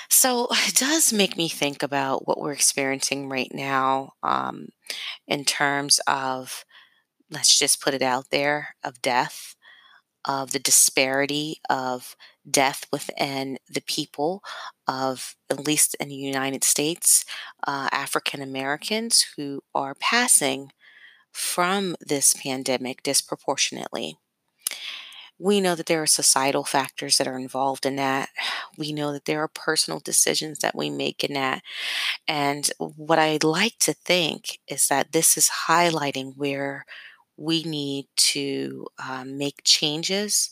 so 0.08 0.48
it 0.66 0.74
does 0.74 1.12
make 1.12 1.36
me 1.36 1.48
think 1.48 1.82
about 1.82 2.26
what 2.26 2.40
we're 2.40 2.52
experiencing 2.52 3.28
right 3.28 3.52
now 3.52 4.12
um, 4.22 4.68
in 5.26 5.44
terms 5.44 6.00
of 6.06 6.64
let's 7.30 7.58
just 7.58 7.80
put 7.80 7.94
it 7.94 8.02
out 8.02 8.26
there 8.30 8.76
of 8.84 9.02
death 9.02 9.56
of 10.24 10.52
the 10.52 10.58
disparity 10.58 11.60
of 11.68 12.16
death 12.48 12.86
within 12.90 13.58
the 13.68 13.82
people 13.82 14.42
of, 14.86 15.36
at 15.50 15.66
least 15.66 15.94
in 16.00 16.08
the 16.08 16.14
United 16.14 16.64
States, 16.64 17.24
uh, 17.66 17.88
African 17.92 18.40
Americans 18.40 19.26
who 19.36 19.62
are 19.74 19.94
passing 19.94 20.72
from 21.32 21.96
this 22.00 22.34
pandemic 22.34 23.02
disproportionately. 23.02 24.18
We 25.44 25.60
know 25.60 25.74
that 25.76 25.86
there 25.86 26.02
are 26.02 26.06
societal 26.06 26.64
factors 26.64 27.18
that 27.18 27.28
are 27.28 27.38
involved 27.38 27.84
in 27.86 27.96
that. 27.96 28.30
We 28.78 28.92
know 28.92 29.12
that 29.12 29.26
there 29.26 29.40
are 29.44 29.48
personal 29.48 30.00
decisions 30.00 30.58
that 30.60 30.74
we 30.74 30.90
make 30.90 31.22
in 31.22 31.34
that. 31.34 31.62
And 32.28 32.70
what 32.78 33.18
I 33.20 33.38
like 33.42 33.78
to 33.80 33.94
think 33.94 34.58
is 34.68 34.88
that 34.88 35.12
this 35.12 35.36
is 35.36 35.50
highlighting 35.68 36.36
where 36.36 36.86
we 37.36 37.62
need 37.64 38.06
to 38.34 38.86
um, 39.08 39.38
make 39.38 39.62
changes 39.64 40.50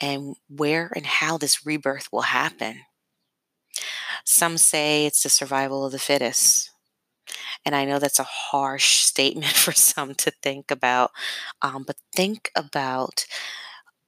and 0.00 0.36
where 0.48 0.92
and 0.96 1.06
how 1.06 1.38
this 1.38 1.66
rebirth 1.66 2.08
will 2.12 2.22
happen. 2.40 2.82
Some 4.24 4.58
say 4.58 5.06
it's 5.06 5.22
the 5.22 5.28
survival 5.28 5.84
of 5.84 5.92
the 5.92 5.98
fittest. 5.98 6.70
And 7.64 7.74
I 7.74 7.84
know 7.84 7.98
that's 7.98 8.20
a 8.20 8.24
harsh 8.24 8.96
statement 9.04 9.52
for 9.54 9.72
some 9.72 10.14
to 10.16 10.30
think 10.42 10.70
about, 10.70 11.10
um, 11.62 11.84
but 11.86 11.96
think 12.14 12.50
about 12.56 13.26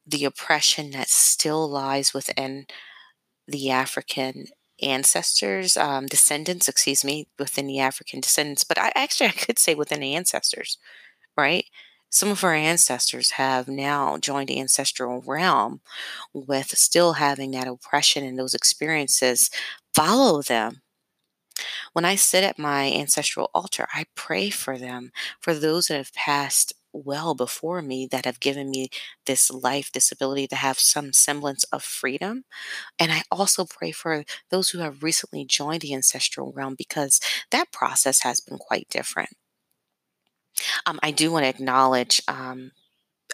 the 0.08 0.24
oppression 0.24 0.90
that 0.92 1.08
still 1.10 1.68
lies 1.68 2.14
within 2.14 2.66
the 3.46 3.70
African 3.70 4.46
ancestors, 4.82 5.76
um, 5.76 6.06
descendants, 6.06 6.68
excuse 6.68 7.04
me, 7.04 7.28
within 7.38 7.66
the 7.66 7.80
African 7.80 8.20
descendants, 8.20 8.64
but 8.64 8.78
I 8.78 8.92
actually 8.94 9.28
I 9.28 9.32
could 9.32 9.58
say 9.58 9.74
within 9.74 10.00
the 10.00 10.14
ancestors, 10.14 10.78
right? 11.36 11.66
Some 12.10 12.30
of 12.30 12.42
our 12.44 12.54
ancestors 12.54 13.32
have 13.32 13.68
now 13.68 14.16
joined 14.16 14.48
the 14.48 14.60
ancestral 14.60 15.22
realm 15.26 15.80
with 16.32 16.78
still 16.78 17.14
having 17.14 17.50
that 17.52 17.68
oppression 17.68 18.24
and 18.24 18.38
those 18.38 18.54
experiences 18.54 19.50
follow 19.94 20.42
them. 20.42 20.82
When 21.92 22.04
I 22.04 22.14
sit 22.14 22.44
at 22.44 22.58
my 22.58 22.90
ancestral 22.92 23.50
altar, 23.54 23.88
I 23.92 24.06
pray 24.14 24.50
for 24.50 24.78
them, 24.78 25.10
for 25.40 25.54
those 25.54 25.88
that 25.88 25.96
have 25.96 26.14
passed 26.14 26.72
well 27.04 27.34
before 27.34 27.82
me 27.82 28.06
that 28.10 28.24
have 28.24 28.40
given 28.40 28.70
me 28.70 28.88
this 29.26 29.50
life, 29.50 29.92
this 29.92 30.12
ability 30.12 30.46
to 30.48 30.56
have 30.56 30.78
some 30.78 31.12
semblance 31.12 31.64
of 31.64 31.82
freedom. 31.82 32.44
And 32.98 33.12
I 33.12 33.22
also 33.30 33.64
pray 33.64 33.92
for 33.92 34.24
those 34.50 34.70
who 34.70 34.80
have 34.80 35.02
recently 35.02 35.44
joined 35.44 35.82
the 35.82 35.94
ancestral 35.94 36.52
realm 36.52 36.74
because 36.76 37.20
that 37.50 37.72
process 37.72 38.22
has 38.22 38.40
been 38.40 38.58
quite 38.58 38.88
different. 38.90 39.30
Um, 40.86 40.98
I 41.02 41.10
do 41.10 41.30
want 41.30 41.44
to 41.44 41.48
acknowledge 41.48 42.22
um, 42.28 42.72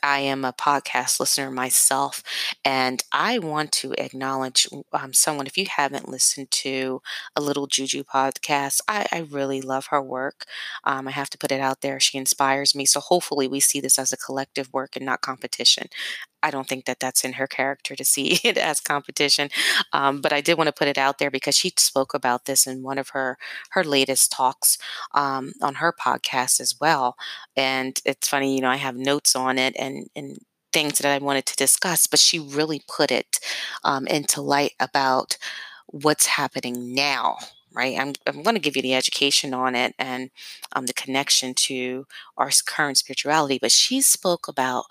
I 0.04 0.20
am 0.20 0.44
a 0.44 0.52
podcast 0.52 1.18
listener 1.20 1.50
myself, 1.50 2.22
and 2.64 3.02
I 3.12 3.38
want 3.38 3.72
to 3.72 3.94
acknowledge 3.98 4.68
um, 4.92 5.12
someone. 5.14 5.46
If 5.46 5.56
you 5.58 5.66
haven't 5.74 6.08
listened 6.08 6.50
to 6.52 7.02
a 7.34 7.40
little 7.40 7.66
Juju 7.66 8.04
podcast, 8.04 8.80
I, 8.88 9.06
I 9.10 9.20
really 9.20 9.62
love 9.62 9.86
her 9.86 10.02
work. 10.02 10.44
Um, 10.84 11.08
I 11.08 11.12
have 11.12 11.30
to 11.30 11.38
put 11.38 11.52
it 11.52 11.60
out 11.60 11.80
there. 11.80 11.98
She 12.00 12.18
inspires 12.18 12.74
me. 12.74 12.84
So 12.86 13.00
hopefully, 13.00 13.48
we 13.48 13.60
see 13.60 13.80
this 13.80 13.98
as 13.98 14.12
a 14.12 14.16
collective 14.18 14.72
work 14.72 14.96
and 14.96 15.06
not 15.06 15.22
competition. 15.22 15.88
I 16.44 16.50
don't 16.50 16.68
think 16.68 16.84
that 16.84 17.00
that's 17.00 17.24
in 17.24 17.34
her 17.34 17.46
character 17.46 17.96
to 17.96 18.04
see 18.04 18.38
it 18.44 18.58
as 18.58 18.80
competition. 18.80 19.48
Um, 19.92 20.20
but 20.20 20.32
I 20.32 20.40
did 20.40 20.58
want 20.58 20.68
to 20.68 20.72
put 20.72 20.88
it 20.88 20.98
out 20.98 21.18
there 21.18 21.30
because 21.30 21.56
she 21.56 21.72
spoke 21.76 22.14
about 22.14 22.44
this 22.44 22.66
in 22.66 22.82
one 22.82 22.98
of 22.98 23.10
her 23.10 23.38
her 23.70 23.84
latest 23.84 24.30
talks 24.32 24.78
um, 25.14 25.52
on 25.62 25.76
her 25.76 25.92
podcast 25.92 26.60
as 26.60 26.76
well. 26.80 27.16
And 27.56 27.98
it's 28.04 28.28
funny, 28.28 28.54
you 28.54 28.60
know, 28.62 28.68
I 28.70 28.76
have 28.76 28.96
notes 28.96 29.34
on 29.34 29.58
it 29.58 29.74
and 29.78 30.08
and 30.14 30.38
things 30.72 30.98
that 30.98 31.10
I 31.10 31.24
wanted 31.24 31.46
to 31.46 31.56
discuss, 31.56 32.06
but 32.06 32.18
she 32.18 32.38
really 32.38 32.82
put 32.88 33.10
it 33.10 33.38
um, 33.84 34.06
into 34.08 34.40
light 34.42 34.72
about 34.80 35.36
what's 35.86 36.26
happening 36.26 36.94
now 36.94 37.38
right? 37.74 37.98
I'm, 37.98 38.12
I'm 38.26 38.42
going 38.42 38.54
to 38.54 38.60
give 38.60 38.76
you 38.76 38.82
the 38.82 38.94
education 38.94 39.52
on 39.52 39.74
it 39.74 39.94
and 39.98 40.30
um, 40.74 40.86
the 40.86 40.92
connection 40.92 41.54
to 41.54 42.06
our 42.36 42.50
current 42.66 42.98
spirituality. 42.98 43.58
But 43.60 43.72
she 43.72 44.00
spoke 44.00 44.46
about 44.46 44.84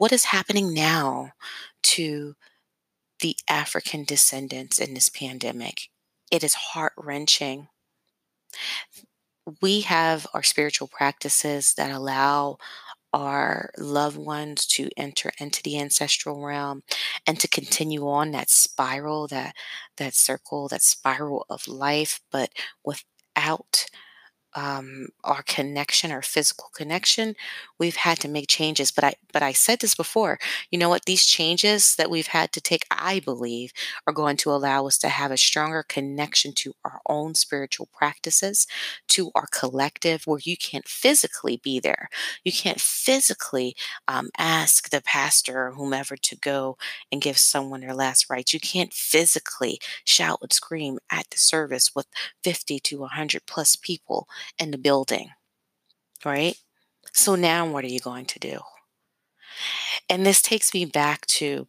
what 0.00 0.12
is 0.12 0.24
happening 0.24 0.72
now 0.72 1.30
to 1.82 2.34
the 3.20 3.36
African 3.50 4.02
descendants 4.02 4.78
in 4.78 4.94
this 4.94 5.10
pandemic. 5.10 5.90
It 6.30 6.42
is 6.42 6.54
heart 6.54 6.94
wrenching. 6.96 7.68
We 9.60 9.82
have 9.82 10.26
our 10.32 10.42
spiritual 10.42 10.88
practices 10.88 11.74
that 11.74 11.90
allow 11.90 12.56
our 13.12 13.72
loved 13.76 14.16
ones 14.16 14.66
to 14.68 14.88
enter 14.96 15.32
into 15.38 15.62
the 15.62 15.78
ancestral 15.78 16.42
realm 16.42 16.82
and 17.26 17.38
to 17.38 17.48
continue 17.48 18.08
on 18.08 18.30
that 18.30 18.48
spiral 18.48 19.26
that 19.28 19.54
that 19.98 20.14
circle 20.14 20.68
that 20.68 20.82
spiral 20.82 21.44
of 21.50 21.68
life 21.68 22.20
but 22.30 22.50
without 22.84 23.86
um, 24.54 25.08
our 25.24 25.42
connection, 25.42 26.10
our 26.10 26.22
physical 26.22 26.70
connection, 26.74 27.36
we've 27.78 27.96
had 27.96 28.18
to 28.20 28.28
make 28.28 28.48
changes. 28.48 28.90
But 28.90 29.04
I, 29.04 29.14
but 29.32 29.42
I 29.42 29.52
said 29.52 29.80
this 29.80 29.94
before. 29.94 30.38
You 30.70 30.78
know 30.78 30.88
what? 30.88 31.04
These 31.04 31.26
changes 31.26 31.94
that 31.96 32.10
we've 32.10 32.28
had 32.28 32.52
to 32.52 32.60
take, 32.60 32.84
I 32.90 33.20
believe, 33.20 33.72
are 34.06 34.12
going 34.12 34.36
to 34.38 34.50
allow 34.50 34.86
us 34.86 34.98
to 34.98 35.08
have 35.08 35.30
a 35.30 35.36
stronger 35.36 35.84
connection 35.86 36.52
to 36.56 36.74
our 36.84 37.00
own 37.08 37.34
spiritual 37.34 37.88
practices, 37.92 38.66
to 39.08 39.30
our 39.34 39.46
collective, 39.52 40.26
where 40.26 40.40
you 40.42 40.56
can't 40.56 40.88
physically 40.88 41.60
be 41.62 41.78
there. 41.80 42.08
You 42.44 42.52
can't 42.52 42.80
physically 42.80 43.76
um, 44.08 44.30
ask 44.38 44.90
the 44.90 45.02
pastor 45.02 45.68
or 45.68 45.72
whomever 45.72 46.16
to 46.16 46.36
go 46.36 46.76
and 47.12 47.22
give 47.22 47.38
someone 47.38 47.80
their 47.80 47.94
last 47.94 48.28
rites. 48.28 48.52
You 48.52 48.60
can't 48.60 48.92
physically 48.92 49.78
shout 50.04 50.38
and 50.42 50.52
scream 50.52 50.98
at 51.10 51.30
the 51.30 51.38
service 51.38 51.94
with 51.94 52.06
50 52.42 52.80
to 52.80 52.98
100 53.00 53.46
plus 53.46 53.76
people 53.76 54.28
in 54.58 54.70
the 54.70 54.78
building, 54.78 55.30
right? 56.24 56.56
So 57.12 57.34
now 57.34 57.66
what 57.66 57.84
are 57.84 57.88
you 57.88 58.00
going 58.00 58.26
to 58.26 58.38
do? 58.38 58.60
And 60.08 60.24
this 60.24 60.42
takes 60.42 60.72
me 60.74 60.84
back 60.84 61.26
to 61.26 61.66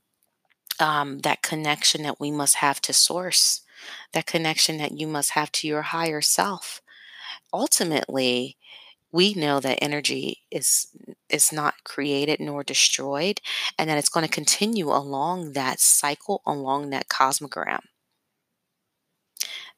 um, 0.79 1.19
that 1.19 1.41
connection 1.41 2.03
that 2.03 2.19
we 2.19 2.31
must 2.31 2.55
have 2.55 2.81
to 2.81 2.93
source, 2.93 3.61
that 4.13 4.25
connection 4.25 4.77
that 4.77 4.99
you 4.99 5.07
must 5.07 5.31
have 5.31 5.51
to 5.53 5.67
your 5.67 5.83
higher 5.83 6.21
self. 6.21 6.81
Ultimately, 7.53 8.57
we 9.11 9.33
know 9.33 9.59
that 9.59 9.79
energy 9.81 10.41
is 10.49 10.87
is 11.29 11.51
not 11.51 11.83
created 11.83 12.39
nor 12.39 12.63
destroyed 12.63 13.41
and 13.77 13.89
that 13.89 13.97
it's 13.97 14.09
going 14.09 14.25
to 14.25 14.31
continue 14.31 14.89
along 14.89 15.53
that 15.53 15.79
cycle 15.79 16.41
along 16.45 16.89
that 16.89 17.09
cosmogram 17.09 17.81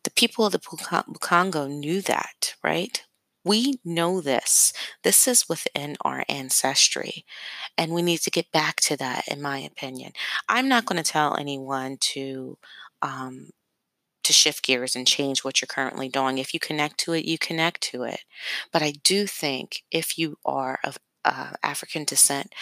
the 0.04 0.12
people 0.12 0.46
of 0.46 0.52
the 0.52 0.60
Bukongo 0.60 1.70
knew 1.70 2.02
that, 2.02 2.56
right? 2.64 3.04
We 3.46 3.80
know 3.84 4.22
this. 4.22 4.72
This 5.04 5.28
is 5.28 5.50
within 5.50 5.98
our 6.02 6.24
ancestry. 6.30 7.26
And 7.78 7.92
we 7.92 8.02
need 8.02 8.20
to 8.20 8.32
get 8.32 8.52
back 8.52 8.78
to 8.82 8.98
that, 8.98 9.28
in 9.28 9.42
my 9.42 9.60
opinion. 9.60 10.14
I'm 10.48 10.70
not 10.70 10.86
going 10.86 11.02
to 11.02 11.10
tell 11.10 11.36
anyone 11.36 11.98
to 12.00 12.58
um, 13.02 13.50
to 14.24 14.32
shift 14.32 14.64
gears 14.64 14.96
and 14.96 15.06
change 15.06 15.44
what 15.44 15.62
you're 15.62 15.68
currently 15.68 16.08
doing. 16.08 16.38
If 16.38 16.54
you 16.54 16.60
connect 16.60 16.98
to 17.00 17.14
it, 17.14 17.26
you 17.26 17.38
connect 17.38 17.82
to 17.92 18.04
it. 18.04 18.22
But 18.72 18.82
I 18.82 18.94
do 19.04 19.28
think 19.28 19.84
if 19.92 20.18
you 20.18 20.38
are 20.46 20.80
of 20.84 20.98
uh, 21.26 21.52
African 21.62 22.06
descent, 22.06 22.54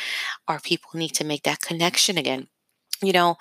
our 0.48 0.60
people 0.60 0.92
need 0.96 1.14
to 1.16 1.24
make 1.24 1.44
that 1.44 1.62
connection 1.62 2.18
again. 2.18 2.48
You 3.04 3.14
know, 3.14 3.38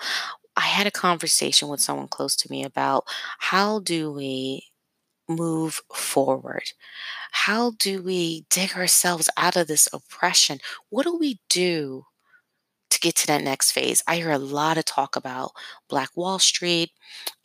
I 0.61 0.65
had 0.67 0.87
a 0.87 0.91
conversation 0.91 1.67
with 1.69 1.81
someone 1.81 2.07
close 2.09 2.35
to 2.37 2.51
me 2.51 2.63
about 2.63 3.05
how 3.39 3.79
do 3.79 4.11
we 4.11 4.67
move 5.29 5.81
forward? 5.95 6.63
How 7.31 7.71
do 7.79 8.03
we 8.03 8.45
dig 8.49 8.75
ourselves 8.75 9.29
out 9.37 9.55
of 9.57 9.67
this 9.67 9.87
oppression? 9.93 10.59
What 10.89 11.03
do 11.05 11.17
we 11.17 11.39
do 11.49 12.05
get 13.01 13.15
to 13.17 13.27
that 13.27 13.43
next 13.43 13.71
phase. 13.71 14.03
I 14.07 14.17
hear 14.17 14.31
a 14.31 14.37
lot 14.37 14.77
of 14.77 14.85
talk 14.85 15.15
about 15.15 15.51
Black 15.89 16.09
Wall 16.15 16.39
Street, 16.39 16.91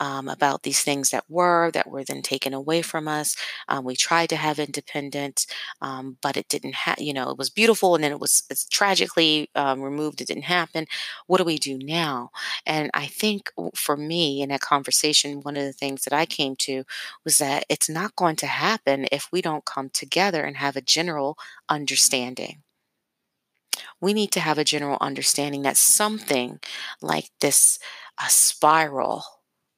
um, 0.00 0.28
about 0.28 0.62
these 0.62 0.82
things 0.82 1.10
that 1.10 1.24
were, 1.28 1.70
that 1.72 1.88
were 1.90 2.04
then 2.04 2.22
taken 2.22 2.54
away 2.54 2.82
from 2.82 3.08
us. 3.08 3.36
Um, 3.68 3.84
we 3.84 3.96
tried 3.96 4.28
to 4.30 4.36
have 4.36 4.58
independence, 4.58 5.46
um, 5.80 6.16
but 6.22 6.36
it 6.36 6.48
didn't 6.48 6.74
have, 6.74 7.00
you 7.00 7.12
know, 7.12 7.30
it 7.30 7.38
was 7.38 7.50
beautiful 7.50 7.94
and 7.94 8.04
then 8.04 8.12
it 8.12 8.20
was 8.20 8.42
it's 8.50 8.68
tragically 8.68 9.50
um, 9.54 9.80
removed. 9.82 10.20
It 10.20 10.28
didn't 10.28 10.44
happen. 10.44 10.86
What 11.26 11.38
do 11.38 11.44
we 11.44 11.58
do 11.58 11.78
now? 11.78 12.30
And 12.64 12.90
I 12.94 13.06
think 13.06 13.50
for 13.74 13.96
me 13.96 14.42
in 14.42 14.50
that 14.50 14.60
conversation, 14.60 15.40
one 15.40 15.56
of 15.56 15.64
the 15.64 15.72
things 15.72 16.04
that 16.04 16.12
I 16.12 16.26
came 16.26 16.56
to 16.60 16.84
was 17.24 17.38
that 17.38 17.64
it's 17.68 17.88
not 17.88 18.16
going 18.16 18.36
to 18.36 18.46
happen 18.46 19.06
if 19.12 19.28
we 19.32 19.42
don't 19.42 19.64
come 19.64 19.90
together 19.90 20.42
and 20.42 20.56
have 20.56 20.76
a 20.76 20.80
general 20.80 21.38
understanding 21.68 22.62
we 24.00 24.12
need 24.14 24.30
to 24.32 24.40
have 24.40 24.58
a 24.58 24.64
general 24.64 24.98
understanding 25.00 25.62
that 25.62 25.76
something 25.76 26.60
like 27.02 27.30
this 27.40 27.78
a 28.24 28.28
spiral 28.30 29.24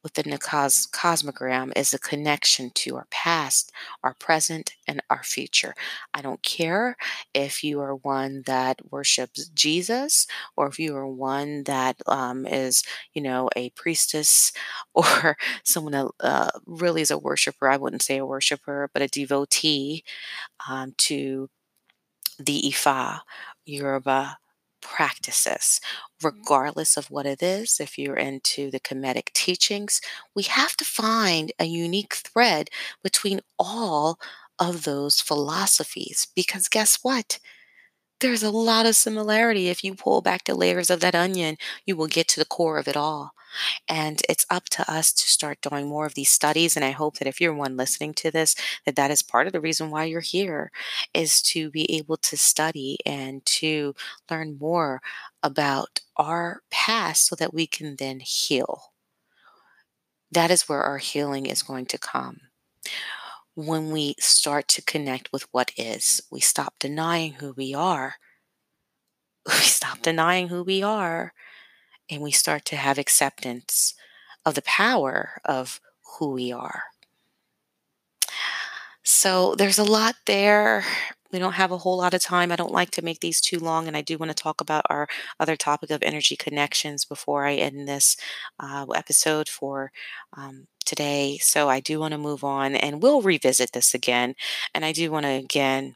within 0.01 0.31
the 0.31 0.37
cos- 0.37 0.87
cosmogram 0.87 1.73
is 1.75 1.93
a 1.93 1.99
connection 1.99 2.71
to 2.73 2.95
our 2.95 3.07
past, 3.11 3.69
our 4.01 4.13
present, 4.13 4.71
and 4.87 5.01
our 5.09 5.23
future. 5.23 5.73
I 6.13 6.21
don't 6.21 6.41
care 6.41 6.95
if 7.33 7.65
you 7.65 7.81
are 7.81 7.95
one 7.95 8.43
that 8.45 8.79
worships 8.89 9.49
Jesus 9.49 10.25
or 10.55 10.67
if 10.67 10.79
you 10.79 10.95
are 10.95 11.05
one 11.07 11.63
that 11.65 11.97
um, 12.07 12.45
is, 12.47 12.83
you 13.13 13.21
know, 13.21 13.49
a 13.57 13.71
priestess 13.71 14.53
or 14.93 15.37
someone 15.63 15.91
that 15.93 16.07
uh, 16.21 16.49
really 16.65 17.01
is 17.01 17.11
a 17.11 17.17
worshiper. 17.17 17.69
I 17.69 17.77
wouldn't 17.77 18.01
say 18.03 18.17
a 18.17 18.25
worshiper, 18.25 18.89
but 18.93 19.01
a 19.01 19.07
devotee 19.07 20.03
um, 20.69 20.93
to 20.99 21.49
the 22.39 22.61
Ifa, 22.71 23.19
Yoruba 23.69 24.09
uh, 24.11 24.33
practices, 24.81 25.79
mm-hmm. 26.21 26.27
regardless 26.27 26.97
of 26.97 27.09
what 27.11 27.25
it 27.25 27.41
is. 27.43 27.79
If 27.79 27.97
you're 27.97 28.17
into 28.17 28.71
the 28.71 28.79
Kemetic 28.79 29.33
teachings, 29.33 30.01
we 30.35 30.43
have 30.43 30.75
to 30.77 30.85
find 30.85 31.51
a 31.59 31.65
unique 31.65 32.15
thread 32.15 32.69
between 33.03 33.41
all 33.57 34.19
of 34.59 34.83
those 34.83 35.21
philosophies 35.21 36.27
because 36.35 36.67
guess 36.67 36.99
what? 37.01 37.39
There's 38.19 38.43
a 38.43 38.51
lot 38.51 38.85
of 38.85 38.95
similarity. 38.95 39.69
If 39.69 39.83
you 39.83 39.95
pull 39.95 40.21
back 40.21 40.43
the 40.43 40.55
layers 40.55 40.89
of 40.89 40.99
that 41.01 41.15
onion, 41.15 41.57
you 41.85 41.95
will 41.95 42.07
get 42.07 42.27
to 42.29 42.39
the 42.39 42.45
core 42.45 42.77
of 42.77 42.87
it 42.87 42.97
all. 42.97 43.31
And 43.87 44.21
it's 44.29 44.45
up 44.49 44.65
to 44.71 44.91
us 44.91 45.11
to 45.13 45.27
start 45.27 45.61
doing 45.61 45.87
more 45.87 46.05
of 46.05 46.15
these 46.15 46.29
studies. 46.29 46.75
And 46.75 46.85
I 46.85 46.91
hope 46.91 47.17
that 47.17 47.27
if 47.27 47.39
you're 47.41 47.53
one 47.53 47.77
listening 47.77 48.13
to 48.15 48.29
this, 48.31 48.55
that 48.85 48.95
that 48.95 49.09
is 49.11 49.23
part 49.23 49.47
of 49.47 49.53
the 49.53 49.61
reason 49.61 49.89
why 49.89 50.03
you're 50.05 50.21
here 50.21 50.71
is 51.13 51.41
to 51.43 51.71
be 51.71 51.91
able 51.95 52.17
to 52.17 52.37
study 52.37 52.97
and 53.05 53.45
to 53.45 53.95
learn 54.29 54.57
more 54.59 55.01
about 55.41 56.01
our 56.17 56.61
past 56.69 57.27
so 57.27 57.35
that 57.37 57.53
we 57.53 57.65
can 57.67 57.95
then 57.95 58.19
heal. 58.19 58.91
That 60.31 60.49
is 60.51 60.67
where 60.67 60.81
our 60.81 60.97
healing 60.97 61.45
is 61.45 61.61
going 61.61 61.85
to 61.87 61.97
come 61.99 62.41
when 63.65 63.91
we 63.91 64.15
start 64.19 64.67
to 64.69 64.81
connect 64.81 65.31
with 65.33 65.45
what 65.51 65.71
is. 65.77 66.21
We 66.31 66.39
stop 66.39 66.75
denying 66.79 67.33
who 67.33 67.53
we 67.55 67.73
are. 67.73 68.15
We 69.47 69.53
stop 69.53 70.01
denying 70.01 70.49
who 70.49 70.63
we 70.63 70.83
are 70.83 71.33
and 72.09 72.21
we 72.21 72.31
start 72.31 72.65
to 72.65 72.75
have 72.75 72.97
acceptance 72.97 73.93
of 74.45 74.55
the 74.55 74.61
power 74.61 75.41
of 75.45 75.79
who 76.17 76.31
we 76.31 76.51
are. 76.51 76.83
So 79.03 79.55
there's 79.55 79.79
a 79.79 79.83
lot 79.83 80.15
there. 80.25 80.85
We 81.31 81.39
don't 81.39 81.53
have 81.53 81.71
a 81.71 81.77
whole 81.77 81.97
lot 81.97 82.13
of 82.13 82.21
time. 82.21 82.51
I 82.51 82.55
don't 82.55 82.71
like 82.71 82.91
to 82.91 83.03
make 83.03 83.19
these 83.19 83.41
too 83.41 83.59
long, 83.59 83.87
and 83.87 83.95
I 83.97 84.01
do 84.01 84.17
want 84.17 84.29
to 84.31 84.43
talk 84.43 84.61
about 84.61 84.85
our 84.89 85.07
other 85.39 85.55
topic 85.55 85.91
of 85.91 86.01
energy 86.03 86.35
connections 86.35 87.05
before 87.05 87.45
I 87.45 87.55
end 87.55 87.87
this 87.87 88.17
uh, 88.59 88.85
episode 88.95 89.47
for 89.49 89.91
um, 90.35 90.67
today. 90.85 91.37
So 91.41 91.69
I 91.69 91.79
do 91.79 91.99
want 91.99 92.13
to 92.13 92.17
move 92.17 92.43
on, 92.43 92.75
and 92.75 93.01
we'll 93.01 93.21
revisit 93.21 93.71
this 93.73 93.93
again. 93.93 94.35
And 94.73 94.85
I 94.85 94.91
do 94.91 95.11
want 95.11 95.25
to 95.25 95.31
again 95.31 95.95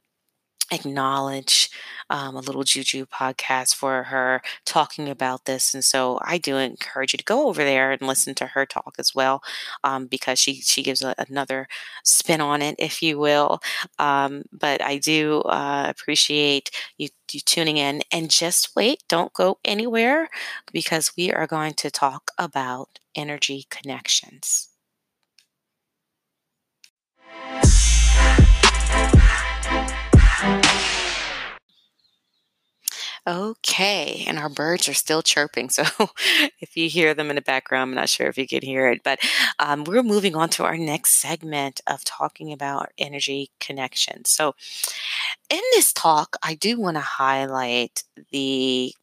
acknowledge 0.72 1.70
um, 2.10 2.36
a 2.36 2.40
little 2.40 2.64
juju 2.64 3.06
podcast 3.06 3.76
for 3.76 4.04
her 4.04 4.42
talking 4.66 5.10
about 5.10 5.46
this 5.46 5.74
and 5.74 5.84
so 5.84 6.20
i 6.24 6.38
do 6.38 6.58
encourage 6.58 7.14
you 7.14 7.18
to 7.18 7.24
go 7.24 7.48
over 7.48 7.64
there 7.64 7.92
and 7.92 8.02
listen 8.02 8.34
to 8.36 8.48
her 8.48 8.66
talk 8.66 8.96
as 8.98 9.14
well 9.16 9.42
um, 9.84 10.06
because 10.08 10.40
she 10.40 10.56
she 10.56 10.84
gives 10.84 11.02
a, 11.02 11.16
another 11.30 11.68
spin 12.04 12.42
on 12.42 12.62
it 12.62 12.76
if 12.80 13.02
you 13.02 13.18
will 13.20 13.60
um, 14.00 14.44
but 14.52 14.82
i 14.82 14.98
do 14.98 15.42
uh, 15.42 15.86
appreciate 15.88 16.72
you, 16.98 17.10
you 17.32 17.40
tuning 17.42 17.78
in 17.78 18.02
and 18.12 18.30
just 18.30 18.76
wait 18.76 19.04
don't 19.08 19.34
go 19.34 19.58
anywhere 19.66 20.30
because 20.72 21.14
we 21.18 21.32
are 21.32 21.48
going 21.48 21.74
to 21.74 21.92
talk 21.92 22.32
about 22.38 23.00
energy 23.16 23.66
connections 23.70 24.70
Okay, 33.26 34.26
and 34.28 34.38
our 34.38 34.50
birds 34.50 34.88
are 34.90 34.94
still 34.94 35.22
chirping. 35.22 35.70
So 35.70 35.84
if 36.60 36.76
you 36.76 36.90
hear 36.90 37.14
them 37.14 37.30
in 37.30 37.36
the 37.38 37.42
background, 37.42 37.92
I'm 37.92 37.96
not 37.96 38.10
sure 38.10 38.28
if 38.28 38.38
you 38.38 38.48
can 38.48 38.62
hear 38.62 38.90
it, 38.90 39.02
but 39.04 39.20
um, 39.60 39.86
we're 39.86 40.04
moving 40.04 40.36
on 40.36 40.50
to 40.50 40.66
our 40.66 40.78
next 40.78 41.12
segment 41.22 41.80
of 41.88 42.04
talking 42.04 42.52
about 42.52 42.90
energy 42.98 43.52
connections. 43.62 44.30
So 44.30 44.56
in 45.50 45.62
this 45.74 45.94
talk, 45.94 46.36
I 46.44 46.56
do 46.56 46.80
want 46.80 46.98
to 46.98 47.02
highlight 47.02 48.04
the 48.32 48.94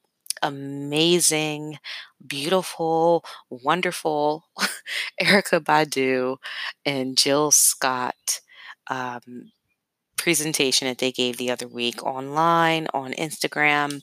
amazing, 0.42 1.78
beautiful, 2.26 3.24
wonderful 3.50 4.44
Erykah 5.20 5.60
Badu 5.64 6.36
and 6.84 7.16
Jill 7.16 7.50
Scott. 7.50 8.40
Um, 8.88 9.52
presentation 10.20 10.86
that 10.86 10.98
they 10.98 11.10
gave 11.10 11.38
the 11.38 11.50
other 11.50 11.66
week 11.66 12.04
online 12.04 12.86
on 12.92 13.12
Instagram 13.14 14.02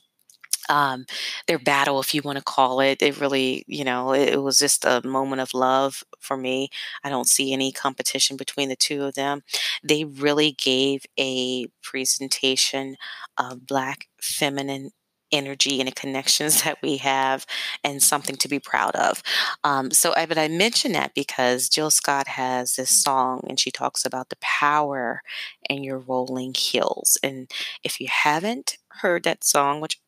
um, 0.70 1.06
their 1.48 1.60
battle, 1.60 2.00
if 2.00 2.14
you 2.14 2.22
want 2.22 2.38
to 2.38 2.44
call 2.44 2.82
it. 2.82 3.02
It 3.02 3.22
really, 3.22 3.64
you 3.68 3.86
know, 3.86 4.12
it, 4.14 4.30
it, 4.34 4.42
was 4.42 4.60
just 4.60 4.84
a 4.84 5.02
moment 5.06 5.42
of 5.42 5.54
love 5.54 6.04
for 6.20 6.36
me. 6.36 6.70
I 7.04 7.10
don't 7.10 7.30
see 7.30 7.54
any 7.54 7.72
competition 7.72 8.36
between 8.36 8.68
the 8.68 8.76
two 8.76 9.04
of 9.04 9.14
them. 9.14 9.44
They 9.84 10.04
really 10.04 10.52
gave 10.52 11.06
a 11.18 11.68
presentation 11.82 12.98
of 13.38 13.66
Black 13.66 14.08
feminine 14.22 14.92
energy 15.32 15.80
and 15.80 15.88
the 15.88 15.94
connections 15.94 16.62
that 16.64 16.78
we 16.82 16.98
have 16.98 17.46
and 17.84 18.02
something 18.02 18.36
to 18.38 18.48
be 18.48 18.60
proud 18.60 18.96
of. 18.96 19.22
Um, 19.64 19.92
so, 19.92 20.14
I, 20.16 20.26
but 20.26 20.38
I 20.38 20.48
mention 20.48 20.92
that 20.94 21.14
because 21.14 21.70
Jill 21.70 21.92
Scott 21.92 22.28
has 22.28 22.76
this 22.76 22.90
song 22.92 23.46
and 23.50 23.60
she 23.60 23.72
talks 23.72 24.06
about 24.06 24.30
the 24.30 24.38
power 24.42 25.22
in 25.70 25.84
your 25.84 26.00
rolling 26.00 26.54
hills. 26.58 27.18
And 27.24 27.50
if 27.84 28.00
you 28.00 28.08
haven't 28.10 28.78
heard 29.02 29.24
that 29.24 29.44
song, 29.44 29.82
which 29.82 30.00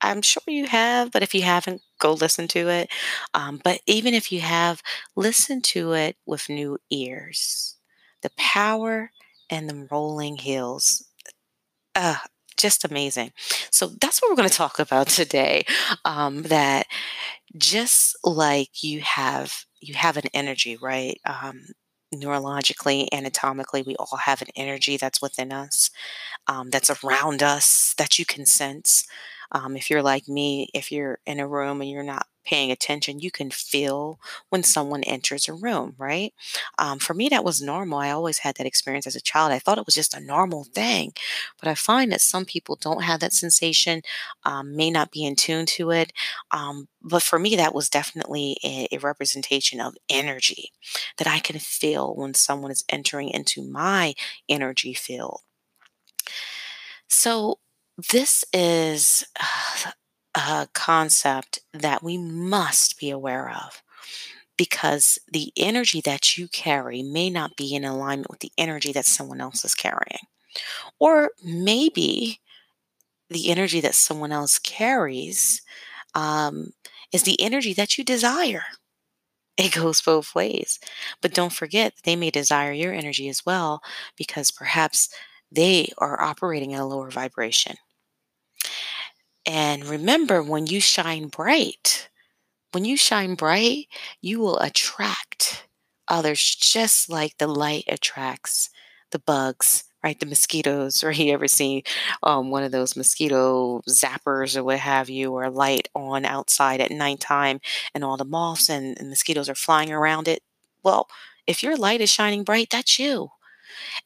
I'm 0.00 0.22
sure 0.22 0.42
you 0.46 0.66
have, 0.66 1.10
but 1.12 1.22
if 1.22 1.34
you 1.34 1.42
haven't, 1.42 1.82
go 1.98 2.12
listen 2.12 2.48
to 2.48 2.68
it. 2.68 2.90
Um, 3.34 3.60
but 3.62 3.80
even 3.86 4.14
if 4.14 4.32
you 4.32 4.40
have, 4.40 4.82
listen 5.14 5.60
to 5.62 5.92
it 5.92 6.16
with 6.26 6.48
new 6.48 6.78
ears. 6.90 7.76
The 8.22 8.30
power 8.36 9.10
and 9.50 9.68
the 9.68 9.88
rolling 9.90 10.36
hills. 10.36 11.04
Uh, 11.94 12.16
just 12.56 12.84
amazing. 12.84 13.32
So 13.70 13.88
that's 14.00 14.20
what 14.20 14.30
we're 14.30 14.36
going 14.36 14.48
to 14.48 14.54
talk 14.54 14.78
about 14.78 15.08
today. 15.08 15.64
Um, 16.04 16.42
that 16.44 16.86
just 17.56 18.16
like 18.24 18.82
you 18.82 19.00
have, 19.00 19.64
you 19.80 19.94
have 19.94 20.16
an 20.16 20.28
energy, 20.34 20.76
right? 20.80 21.20
Um, 21.24 21.66
neurologically, 22.14 23.08
anatomically, 23.12 23.82
we 23.82 23.96
all 23.96 24.18
have 24.18 24.42
an 24.42 24.48
energy 24.56 24.96
that's 24.96 25.22
within 25.22 25.52
us, 25.52 25.90
um, 26.46 26.70
that's 26.70 26.90
around 27.04 27.42
us, 27.42 27.94
that 27.98 28.18
you 28.18 28.24
can 28.24 28.46
sense. 28.46 29.06
Um, 29.52 29.76
if 29.76 29.90
you're 29.90 30.02
like 30.02 30.28
me, 30.28 30.68
if 30.74 30.92
you're 30.92 31.18
in 31.26 31.40
a 31.40 31.48
room 31.48 31.80
and 31.80 31.90
you're 31.90 32.02
not 32.02 32.26
paying 32.50 32.72
attention, 32.72 33.20
you 33.20 33.30
can 33.30 33.48
feel 33.48 34.18
when 34.48 34.64
someone 34.64 35.04
enters 35.04 35.46
a 35.46 35.54
room, 35.54 35.94
right? 35.98 36.34
Um, 36.78 36.98
for 36.98 37.14
me, 37.14 37.28
that 37.28 37.44
was 37.44 37.62
normal. 37.62 38.00
I 38.00 38.10
always 38.10 38.38
had 38.38 38.56
that 38.56 38.66
experience 38.66 39.06
as 39.06 39.14
a 39.14 39.20
child. 39.20 39.52
I 39.52 39.60
thought 39.60 39.78
it 39.78 39.86
was 39.86 39.94
just 39.94 40.16
a 40.16 40.20
normal 40.20 40.64
thing. 40.64 41.12
But 41.60 41.68
I 41.68 41.76
find 41.76 42.10
that 42.10 42.20
some 42.20 42.44
people 42.44 42.74
don't 42.74 43.04
have 43.04 43.20
that 43.20 43.32
sensation, 43.32 44.02
um, 44.44 44.74
may 44.74 44.90
not 44.90 45.12
be 45.12 45.24
in 45.24 45.36
tune 45.36 45.64
to 45.66 45.92
it. 45.92 46.12
Um, 46.50 46.88
but 47.00 47.22
for 47.22 47.38
me, 47.38 47.54
that 47.54 47.72
was 47.72 47.88
definitely 47.88 48.56
a, 48.64 48.88
a 48.90 48.98
representation 48.98 49.80
of 49.80 49.96
energy 50.08 50.72
that 51.18 51.28
I 51.28 51.38
can 51.38 51.60
feel 51.60 52.16
when 52.16 52.34
someone 52.34 52.72
is 52.72 52.84
entering 52.88 53.28
into 53.28 53.62
my 53.62 54.14
energy 54.48 54.92
field. 54.92 55.42
So, 57.06 57.60
this 58.10 58.44
is 58.52 59.24
a 60.34 60.68
concept 60.74 61.60
that 61.72 62.02
we 62.02 62.18
must 62.18 62.98
be 62.98 63.10
aware 63.10 63.50
of 63.50 63.82
because 64.56 65.18
the 65.32 65.52
energy 65.56 66.00
that 66.02 66.36
you 66.36 66.48
carry 66.48 67.02
may 67.02 67.30
not 67.30 67.56
be 67.56 67.74
in 67.74 67.84
alignment 67.84 68.30
with 68.30 68.40
the 68.40 68.52
energy 68.58 68.92
that 68.92 69.06
someone 69.06 69.40
else 69.40 69.64
is 69.64 69.74
carrying. 69.74 70.26
Or 71.00 71.30
maybe 71.44 72.40
the 73.30 73.50
energy 73.50 73.80
that 73.80 73.94
someone 73.94 74.32
else 74.32 74.58
carries 74.58 75.62
um, 76.14 76.72
is 77.12 77.22
the 77.24 77.40
energy 77.40 77.72
that 77.74 77.98
you 77.98 78.04
desire. 78.04 78.64
It 79.58 79.74
goes 79.74 80.00
both 80.00 80.34
ways. 80.34 80.80
But 81.20 81.34
don't 81.34 81.52
forget, 81.52 81.94
they 82.04 82.16
may 82.16 82.30
desire 82.30 82.72
your 82.72 82.94
energy 82.94 83.28
as 83.28 83.44
well 83.44 83.82
because 84.16 84.50
perhaps 84.50 85.10
they 85.52 85.92
are 85.98 86.20
operating 86.22 86.74
at 86.74 86.80
a 86.80 86.84
lower 86.86 87.10
vibration. 87.10 87.76
And 89.46 89.84
remember, 89.84 90.42
when 90.42 90.66
you 90.66 90.80
shine 90.80 91.28
bright, 91.28 92.08
when 92.72 92.84
you 92.84 92.96
shine 92.96 93.34
bright, 93.34 93.88
you 94.20 94.40
will 94.40 94.58
attract 94.58 95.66
others 96.08 96.56
just 96.56 97.10
like 97.10 97.38
the 97.38 97.46
light 97.48 97.84
attracts 97.88 98.70
the 99.12 99.18
bugs, 99.18 99.84
right? 100.04 100.18
The 100.20 100.26
mosquitoes, 100.26 101.04
or 101.04 101.12
you 101.12 101.32
ever 101.32 101.48
see 101.48 101.84
um, 102.22 102.50
one 102.50 102.64
of 102.64 102.72
those 102.72 102.96
mosquito 102.96 103.82
zappers 103.88 104.56
or 104.56 104.64
what 104.64 104.80
have 104.80 105.10
you, 105.10 105.32
or 105.32 105.44
a 105.44 105.50
light 105.50 105.88
on 105.94 106.24
outside 106.24 106.80
at 106.80 106.90
nighttime 106.90 107.60
and 107.94 108.04
all 108.04 108.16
the 108.16 108.24
moths 108.24 108.68
and, 108.70 108.98
and 108.98 109.10
mosquitoes 109.10 109.48
are 109.48 109.54
flying 109.54 109.92
around 109.92 110.28
it? 110.28 110.42
Well, 110.84 111.08
if 111.46 111.62
your 111.62 111.76
light 111.76 112.00
is 112.00 112.10
shining 112.10 112.44
bright, 112.44 112.68
that's 112.70 112.98
you. 112.98 113.30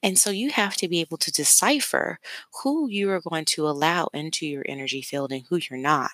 And 0.03 0.18
so 0.18 0.31
you 0.31 0.50
have 0.50 0.77
to 0.77 0.88
be 0.88 1.00
able 1.00 1.18
to 1.18 1.33
decipher 1.33 2.18
who 2.62 2.88
you 2.88 3.11
are 3.11 3.20
going 3.20 3.44
to 3.46 3.68
allow 3.68 4.09
into 4.12 4.46
your 4.46 4.64
energy 4.68 5.03
field 5.03 5.33
and 5.33 5.44
who 5.48 5.57
you're 5.57 5.79
not. 5.79 6.12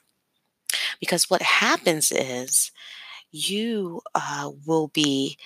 Because 1.00 1.30
what 1.30 1.42
happens 1.42 2.12
is 2.12 2.70
you 3.32 4.00
uh, 4.14 4.50
will 4.66 4.88
be 4.88 5.38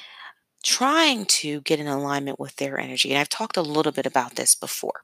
trying 0.62 1.26
to 1.26 1.60
get 1.60 1.78
in 1.78 1.86
alignment 1.86 2.40
with 2.40 2.56
their 2.56 2.78
energy. 2.78 3.10
And 3.10 3.18
I've 3.18 3.28
talked 3.28 3.56
a 3.56 3.62
little 3.62 3.92
bit 3.92 4.06
about 4.06 4.36
this 4.36 4.54
before 4.54 5.02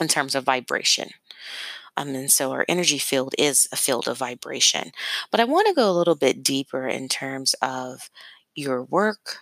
in 0.00 0.08
terms 0.08 0.34
of 0.34 0.44
vibration. 0.44 1.10
Um, 1.96 2.08
and 2.14 2.30
so 2.30 2.52
our 2.52 2.64
energy 2.68 2.98
field 2.98 3.34
is 3.38 3.68
a 3.72 3.76
field 3.76 4.08
of 4.08 4.18
vibration. 4.18 4.92
But 5.30 5.40
I 5.40 5.44
want 5.44 5.68
to 5.68 5.74
go 5.74 5.90
a 5.90 5.92
little 5.92 6.16
bit 6.16 6.42
deeper 6.42 6.88
in 6.88 7.08
terms 7.08 7.54
of 7.62 8.10
your 8.54 8.82
work, 8.82 9.38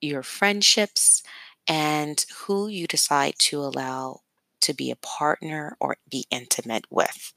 your 0.00 0.22
friendships, 0.22 1.22
and 1.68 2.24
who 2.44 2.68
you 2.68 2.86
decide 2.86 3.34
to 3.38 3.60
allow 3.60 4.20
to 4.60 4.74
be 4.74 4.90
a 4.90 4.96
partner 4.96 5.76
or 5.80 5.96
be 6.10 6.26
intimate 6.30 6.86
with. 6.90 7.32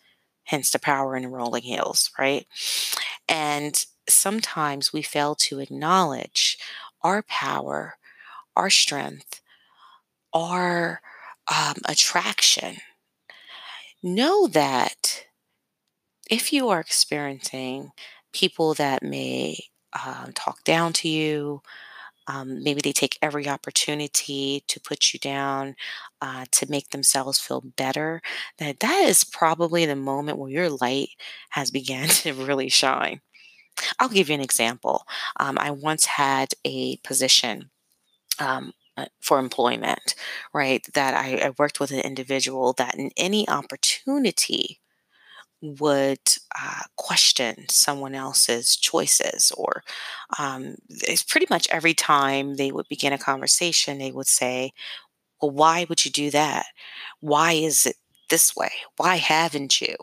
Hence 0.45 0.71
the 0.71 0.79
power 0.79 1.15
in 1.15 1.27
rolling 1.27 1.63
hills, 1.63 2.09
right? 2.17 2.47
And 3.27 3.85
sometimes 4.07 4.91
we 4.91 5.01
fail 5.01 5.35
to 5.35 5.59
acknowledge 5.59 6.57
our 7.03 7.21
power, 7.23 7.97
our 8.55 8.69
strength, 8.69 9.41
our 10.33 11.01
um, 11.47 11.75
attraction. 11.85 12.77
Know 14.01 14.47
that 14.47 15.25
if 16.29 16.53
you 16.53 16.69
are 16.69 16.79
experiencing 16.79 17.91
people 18.33 18.73
that 18.75 19.03
may 19.03 19.57
uh, 19.93 20.27
talk 20.33 20.63
down 20.63 20.93
to 20.93 21.09
you, 21.09 21.61
um, 22.29 22.63
maybe 22.63 22.79
they 22.81 22.93
take 22.93 23.17
every 23.21 23.49
opportunity 23.49 24.63
to 24.67 24.79
put 24.79 25.13
you 25.13 25.19
down, 25.19 25.75
uh, 26.21 26.45
to 26.51 26.69
make 26.69 26.91
themselves 26.91 27.39
feel 27.39 27.61
better. 27.75 28.21
That 28.59 28.79
that 28.81 29.03
is 29.05 29.23
probably 29.23 29.85
the 29.85 29.95
moment 29.95 30.37
where 30.37 30.51
your 30.51 30.69
light 30.69 31.09
has 31.51 31.71
began 31.71 32.07
to 32.23 32.33
really 32.33 32.69
shine. 32.69 33.21
I'll 33.99 34.09
give 34.09 34.29
you 34.29 34.35
an 34.35 34.41
example. 34.41 35.03
Um, 35.39 35.57
I 35.59 35.71
once 35.71 36.05
had 36.05 36.49
a 36.65 36.97
position. 36.97 37.71
Um, 38.39 38.73
uh, 38.97 39.05
for 39.21 39.39
employment, 39.39 40.15
right? 40.53 40.85
That 40.93 41.13
I, 41.13 41.37
I 41.37 41.53
worked 41.57 41.79
with 41.79 41.91
an 41.91 42.01
individual 42.01 42.73
that 42.73 42.95
in 42.95 43.11
any 43.15 43.47
opportunity 43.47 44.79
would 45.62 46.19
uh, 46.60 46.84
question 46.95 47.65
someone 47.69 48.15
else's 48.15 48.76
choices 48.78 49.52
or 49.58 49.84
um, 50.39 50.76
it's 50.89 51.24
pretty 51.24 51.48
much 51.50 51.67
every 51.69 51.93
time 51.93 52.56
they 52.56 52.72
would 52.72 52.88
begin 52.89 53.13
a 53.13 53.17
conversation 53.17 53.98
they 53.98 54.12
would 54.12 54.28
say 54.28 54.72
well 55.41 55.52
why 55.52 55.86
would 55.89 56.06
you 56.06 56.12
do 56.12 56.32
that? 56.32 56.65
Why 57.22 57.54
is 57.54 57.86
it 57.86 57.95
this 58.30 58.56
way? 58.56 58.72
Why 58.98 59.17
haven't 59.17 59.82
you 59.82 59.95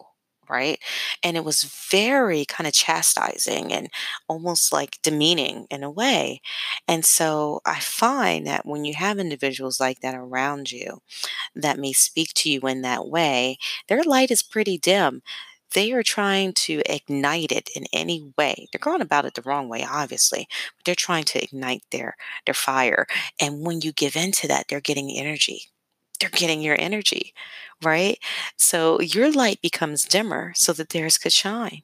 right 0.49 0.79
and 1.23 1.37
it 1.37 1.45
was 1.45 1.65
very 1.91 2.45
kind 2.45 2.67
of 2.67 2.73
chastising 2.73 3.73
and 3.73 3.89
almost 4.29 4.73
like 4.73 4.99
demeaning 5.03 5.67
in 5.71 5.83
a 5.83 5.91
way 5.91 6.41
and 6.89 7.05
so 7.05 7.61
i 7.67 7.79
find 7.81 8.47
that 8.47 8.67
when 8.67 8.85
you 8.85 8.95
have 8.95 9.19
individuals 9.19 9.81
like 9.81 10.01
that 10.01 10.15
around 10.15 10.71
you 10.73 11.01
that 11.55 11.79
may 11.79 11.93
speak 11.93 12.33
to 12.35 12.51
you 12.51 12.61
in 12.63 12.83
that 12.83 13.07
way, 13.09 13.59
their 13.89 14.03
light 14.03 14.31
is 14.31 14.43
pretty 14.43 14.79
dim. 14.79 15.23
They 15.75 15.93
are 15.93 16.03
trying 16.03 16.53
to 16.55 16.83
ignite 16.87 17.53
it 17.53 17.69
in 17.75 17.87
any 17.93 18.33
way. 18.39 18.69
They're 18.73 18.79
going 18.79 19.01
about 19.03 19.25
it 19.27 19.35
the 19.35 19.43
wrong 19.43 19.69
way, 19.69 19.85
obviously, 19.85 20.47
but 20.77 20.85
they're 20.85 20.95
trying 20.95 21.25
to 21.25 21.43
ignite 21.43 21.83
their 21.91 22.17
their 22.47 22.55
fire. 22.55 23.07
And 23.41 23.67
when 23.67 23.81
you 23.81 23.93
give 23.93 24.17
in 24.17 24.33
to 24.33 24.49
that, 24.49 24.67
they're 24.69 24.81
getting 24.81 25.11
energy. 25.11 25.69
They're 26.17 26.31
getting 26.31 26.61
your 26.63 26.77
energy, 26.79 27.35
right? 27.83 28.19
So 28.57 29.01
your 29.01 29.31
light 29.31 29.61
becomes 29.63 30.05
dimmer 30.05 30.53
so 30.55 30.73
that 30.75 30.91
theirs 30.91 31.19
could 31.19 31.33
shine. 31.33 31.83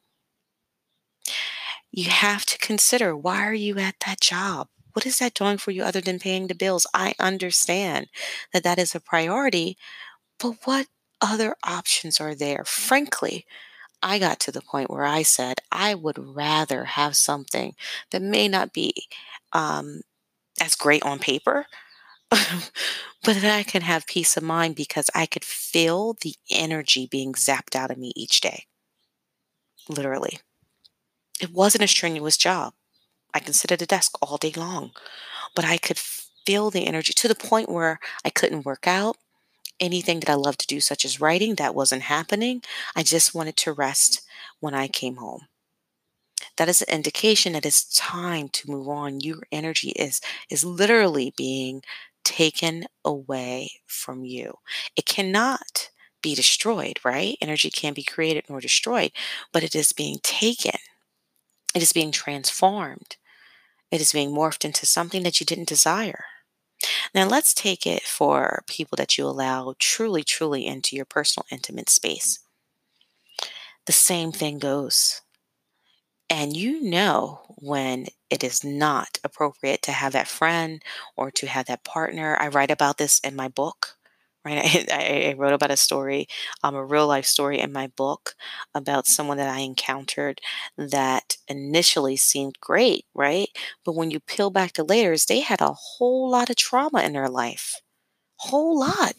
You 1.91 2.09
have 2.09 2.45
to 2.47 2.57
consider 2.57 3.15
why 3.15 3.45
are 3.45 3.53
you 3.53 3.77
at 3.77 3.95
that 4.05 4.19
job? 4.19 4.67
What 4.93 5.05
is 5.05 5.19
that 5.19 5.33
doing 5.33 5.57
for 5.57 5.71
you 5.71 5.83
other 5.83 6.01
than 6.01 6.19
paying 6.19 6.47
the 6.47 6.55
bills? 6.55 6.87
I 6.93 7.13
understand 7.19 8.07
that 8.51 8.63
that 8.63 8.79
is 8.79 8.95
a 8.95 8.99
priority, 8.99 9.77
but 10.39 10.55
what 10.65 10.87
other 11.21 11.55
options 11.63 12.19
are 12.19 12.35
there? 12.35 12.63
Frankly, 12.65 13.45
I 14.01 14.19
got 14.19 14.39
to 14.41 14.51
the 14.51 14.61
point 14.61 14.89
where 14.89 15.05
I 15.05 15.23
said 15.23 15.59
I 15.71 15.95
would 15.95 16.17
rather 16.19 16.85
have 16.85 17.15
something 17.15 17.75
that 18.11 18.21
may 18.21 18.47
not 18.47 18.73
be 18.73 18.93
um, 19.53 20.01
as 20.61 20.75
great 20.75 21.03
on 21.03 21.19
paper, 21.19 21.67
but 23.23 23.35
that 23.41 23.57
I 23.57 23.63
can 23.63 23.81
have 23.81 24.07
peace 24.07 24.37
of 24.37 24.43
mind 24.43 24.75
because 24.75 25.09
I 25.15 25.25
could 25.25 25.43
feel 25.45 26.13
the 26.21 26.35
energy 26.51 27.07
being 27.09 27.33
zapped 27.33 27.75
out 27.75 27.91
of 27.91 27.97
me 27.97 28.11
each 28.15 28.41
day. 28.41 28.65
literally. 29.89 30.39
It 31.41 31.51
wasn't 31.51 31.83
a 31.83 31.87
strenuous 31.87 32.37
job. 32.37 32.73
I 33.33 33.39
can 33.39 33.53
sit 33.53 33.71
at 33.71 33.81
a 33.81 33.85
desk 33.85 34.15
all 34.21 34.37
day 34.37 34.53
long, 34.55 34.91
but 35.55 35.65
I 35.65 35.77
could 35.77 35.97
feel 35.97 36.69
the 36.69 36.85
energy 36.87 37.13
to 37.13 37.27
the 37.27 37.35
point 37.35 37.69
where 37.69 37.99
I 38.23 38.29
couldn't 38.29 38.65
work 38.65 38.87
out. 38.87 39.17
Anything 39.79 40.19
that 40.21 40.29
I 40.29 40.35
love 40.35 40.57
to 40.57 40.67
do, 40.67 40.79
such 40.79 41.03
as 41.03 41.19
writing, 41.19 41.55
that 41.55 41.75
wasn't 41.75 42.03
happening. 42.03 42.61
I 42.95 43.03
just 43.03 43.33
wanted 43.35 43.57
to 43.57 43.73
rest 43.73 44.21
when 44.59 44.73
I 44.73 44.87
came 44.87 45.17
home. 45.17 45.47
That 46.57 46.69
is 46.69 46.81
an 46.81 46.95
indication 46.95 47.53
that 47.53 47.65
it's 47.65 47.85
time 47.97 48.49
to 48.49 48.69
move 48.69 48.87
on. 48.87 49.19
Your 49.21 49.43
energy 49.51 49.89
is 49.91 50.21
is 50.49 50.63
literally 50.63 51.33
being 51.35 51.83
taken 52.23 52.85
away 53.05 53.71
from 53.87 54.23
you. 54.23 54.55
It 54.95 55.05
cannot 55.05 55.89
be 56.21 56.35
destroyed, 56.35 56.99
right? 57.03 57.37
Energy 57.41 57.69
can't 57.69 57.95
be 57.95 58.03
created 58.03 58.45
nor 58.49 58.61
destroyed, 58.61 59.11
but 59.51 59.63
it 59.63 59.75
is 59.75 59.93
being 59.93 60.19
taken. 60.23 60.79
It 61.75 61.81
is 61.81 61.93
being 61.93 62.11
transformed. 62.11 63.17
It 63.91 64.01
is 64.01 64.13
being 64.13 64.31
morphed 64.31 64.65
into 64.65 64.85
something 64.85 65.23
that 65.23 65.39
you 65.39 65.45
didn't 65.45 65.67
desire. 65.67 66.25
Now, 67.13 67.27
let's 67.27 67.53
take 67.53 67.87
it 67.87 68.03
for 68.03 68.63
people 68.67 68.95
that 68.97 69.17
you 69.17 69.25
allow 69.25 69.75
truly, 69.79 70.23
truly 70.23 70.65
into 70.65 70.95
your 70.95 71.05
personal, 71.05 71.45
intimate 71.51 71.89
space. 71.89 72.39
The 73.85 73.93
same 73.93 74.31
thing 74.31 74.59
goes. 74.59 75.22
And 76.29 76.55
you 76.55 76.81
know 76.81 77.41
when 77.49 78.07
it 78.29 78.43
is 78.43 78.63
not 78.63 79.19
appropriate 79.23 79.81
to 79.83 79.91
have 79.91 80.13
that 80.13 80.27
friend 80.27 80.81
or 81.15 81.29
to 81.31 81.47
have 81.47 81.67
that 81.67 81.83
partner. 81.83 82.35
I 82.39 82.47
write 82.47 82.71
about 82.71 82.97
this 82.97 83.19
in 83.19 83.35
my 83.35 83.47
book 83.47 83.97
right? 84.45 84.87
I, 84.91 85.29
I, 85.29 85.33
wrote 85.37 85.53
about 85.53 85.71
a 85.71 85.77
story, 85.77 86.27
um, 86.63 86.75
a 86.75 86.83
real 86.85 87.07
life 87.07 87.25
story 87.25 87.59
in 87.59 87.71
my 87.71 87.87
book 87.87 88.35
about 88.75 89.07
someone 89.07 89.37
that 89.37 89.49
I 89.53 89.59
encountered 89.59 90.41
that 90.77 91.37
initially 91.47 92.17
seemed 92.17 92.59
great, 92.59 93.05
right? 93.13 93.49
But 93.85 93.95
when 93.95 94.11
you 94.11 94.19
peel 94.19 94.49
back 94.49 94.73
the 94.73 94.83
layers, 94.83 95.25
they 95.25 95.39
had 95.41 95.61
a 95.61 95.73
whole 95.73 96.29
lot 96.29 96.49
of 96.49 96.55
trauma 96.55 97.01
in 97.03 97.13
their 97.13 97.29
life, 97.29 97.81
whole 98.37 98.79
lot. 98.79 99.13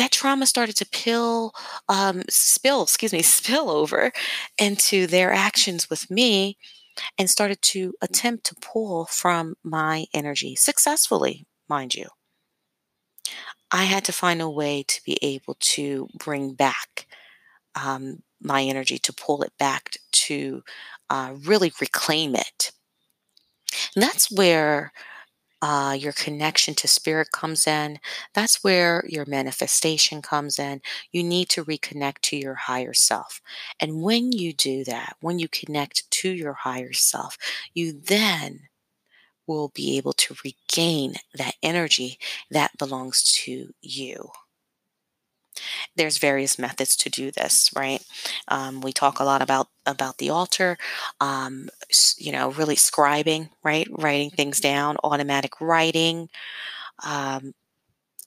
That 0.00 0.12
trauma 0.12 0.46
started 0.46 0.76
to 0.76 0.86
pill, 0.86 1.52
um, 1.90 2.22
spill, 2.30 2.82
excuse 2.82 3.12
me, 3.12 3.20
spill 3.38 3.68
over 3.68 4.12
into 4.56 5.06
their 5.06 5.30
actions 5.30 5.90
with 5.90 6.10
me 6.10 6.56
and 7.18 7.28
started 7.28 7.60
to 7.60 7.92
attempt 8.00 8.44
to 8.44 8.54
pull 8.62 9.04
from 9.04 9.56
my 9.62 10.06
energy 10.14 10.56
successfully, 10.56 11.44
mind 11.68 11.94
you. 11.94 12.06
I 13.70 13.84
had 13.84 14.04
to 14.04 14.12
find 14.12 14.40
a 14.40 14.48
way 14.48 14.84
to 14.88 15.02
be 15.04 15.18
able 15.20 15.58
to 15.60 16.08
bring 16.18 16.54
back 16.54 17.06
um, 17.74 18.22
my 18.40 18.62
energy, 18.62 18.98
to 19.00 19.12
pull 19.12 19.42
it 19.42 19.52
back, 19.58 19.90
to 20.12 20.62
uh, 21.10 21.34
really 21.44 21.74
reclaim 21.78 22.34
it. 22.34 22.72
And 23.94 24.02
that's 24.02 24.32
where 24.32 24.92
uh, 25.62 25.96
your 25.98 26.12
connection 26.12 26.74
to 26.74 26.88
spirit 26.88 27.32
comes 27.32 27.66
in. 27.66 27.98
That's 28.34 28.64
where 28.64 29.04
your 29.08 29.26
manifestation 29.26 30.22
comes 30.22 30.58
in. 30.58 30.80
You 31.12 31.22
need 31.22 31.48
to 31.50 31.64
reconnect 31.64 32.20
to 32.22 32.36
your 32.36 32.54
higher 32.54 32.94
self. 32.94 33.40
And 33.80 34.02
when 34.02 34.32
you 34.32 34.52
do 34.52 34.84
that, 34.84 35.16
when 35.20 35.38
you 35.38 35.48
connect 35.48 36.10
to 36.12 36.30
your 36.30 36.54
higher 36.54 36.92
self, 36.92 37.36
you 37.74 37.92
then 37.92 38.68
will 39.46 39.70
be 39.74 39.96
able 39.96 40.12
to 40.14 40.36
regain 40.44 41.14
that 41.34 41.54
energy 41.62 42.18
that 42.50 42.78
belongs 42.78 43.22
to 43.44 43.72
you. 43.82 44.30
There's 45.96 46.18
various 46.18 46.58
methods 46.58 46.96
to 46.96 47.10
do 47.10 47.30
this, 47.30 47.70
right? 47.74 48.02
Um, 48.48 48.80
we 48.80 48.92
talk 48.92 49.20
a 49.20 49.24
lot 49.24 49.42
about 49.42 49.68
about 49.90 50.18
the 50.18 50.30
altar, 50.30 50.78
um, 51.20 51.68
you 52.18 52.32
know, 52.32 52.50
really 52.52 52.76
scribing, 52.76 53.50
right? 53.64 53.88
Writing 53.90 54.30
things 54.30 54.60
down, 54.60 54.96
automatic 55.04 55.60
writing, 55.60 56.28
um, 57.04 57.52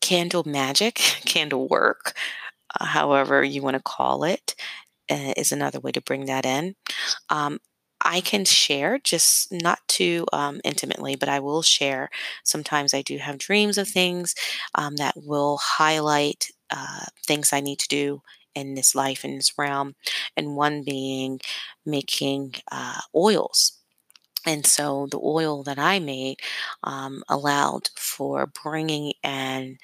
candle 0.02 0.44
magic, 0.46 0.96
candle 1.26 1.68
work, 1.68 2.14
uh, 2.80 2.86
however 2.86 3.44
you 3.44 3.62
want 3.62 3.76
to 3.78 3.84
call 3.84 4.24
it, 4.24 4.56
uh, 5.12 5.34
is 5.38 5.52
another 5.52 5.80
way 5.80 5.92
to 5.92 6.02
bring 6.02 6.26
that 6.26 6.46
in. 6.46 6.76
Um, 7.30 7.60
I 8.06 8.22
can 8.22 8.46
share, 8.46 9.00
just 9.04 9.52
not 9.52 9.80
too 9.88 10.26
um, 10.34 10.62
intimately, 10.64 11.16
but 11.16 11.30
I 11.30 11.40
will 11.40 11.62
share. 11.64 12.10
Sometimes 12.44 12.94
I 12.94 13.02
do 13.02 13.18
have 13.18 13.38
dreams 13.38 13.78
of 13.78 13.88
things 13.88 14.36
um, 14.76 14.98
that 14.98 15.16
will 15.18 15.58
highlight 15.58 16.52
uh, 16.72 17.06
things 17.26 17.54
I 17.54 17.62
need 17.62 17.80
to 17.80 17.88
do 17.88 18.22
in 18.56 18.76
this 18.76 18.96
life, 18.96 19.26
in 19.26 19.36
this 19.36 19.58
realm, 19.58 19.96
and 20.38 20.56
one 20.56 20.84
being 20.84 21.40
making 21.86 22.56
uh, 22.72 23.02
oils. 23.16 23.80
And 24.46 24.66
so 24.66 25.08
the 25.10 25.20
oil 25.24 25.64
that 25.64 25.80
I 25.80 26.00
made 26.00 26.38
um, 26.84 27.24
allowed 27.30 27.90
for 27.96 28.48
bringing 28.48 29.14
in 29.24 29.78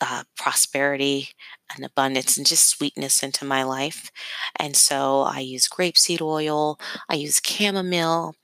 uh, 0.00 0.22
prosperity 0.36 1.30
and 1.74 1.84
abundance 1.84 2.36
and 2.36 2.46
just 2.46 2.68
sweetness 2.68 3.22
into 3.22 3.44
my 3.44 3.64
life. 3.64 4.10
And 4.56 4.76
so 4.76 5.22
I 5.22 5.40
use 5.40 5.68
grapeseed 5.68 6.20
oil, 6.22 6.78
I 7.08 7.14
use 7.16 7.40
chamomile, 7.44 8.34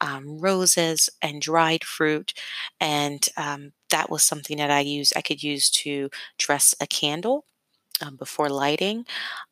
um, 0.00 0.38
roses, 0.38 1.10
and 1.20 1.42
dried 1.42 1.84
fruit. 1.84 2.32
And 2.80 3.26
um, 3.36 3.72
that 3.90 4.10
was 4.10 4.22
something 4.22 4.56
that 4.56 4.70
I 4.70 4.80
use. 4.80 5.12
I 5.14 5.20
could 5.20 5.42
use 5.42 5.70
to 5.82 6.08
dress 6.38 6.74
a 6.80 6.86
candle 6.86 7.44
um, 8.02 8.16
before 8.16 8.48
lighting. 8.48 9.06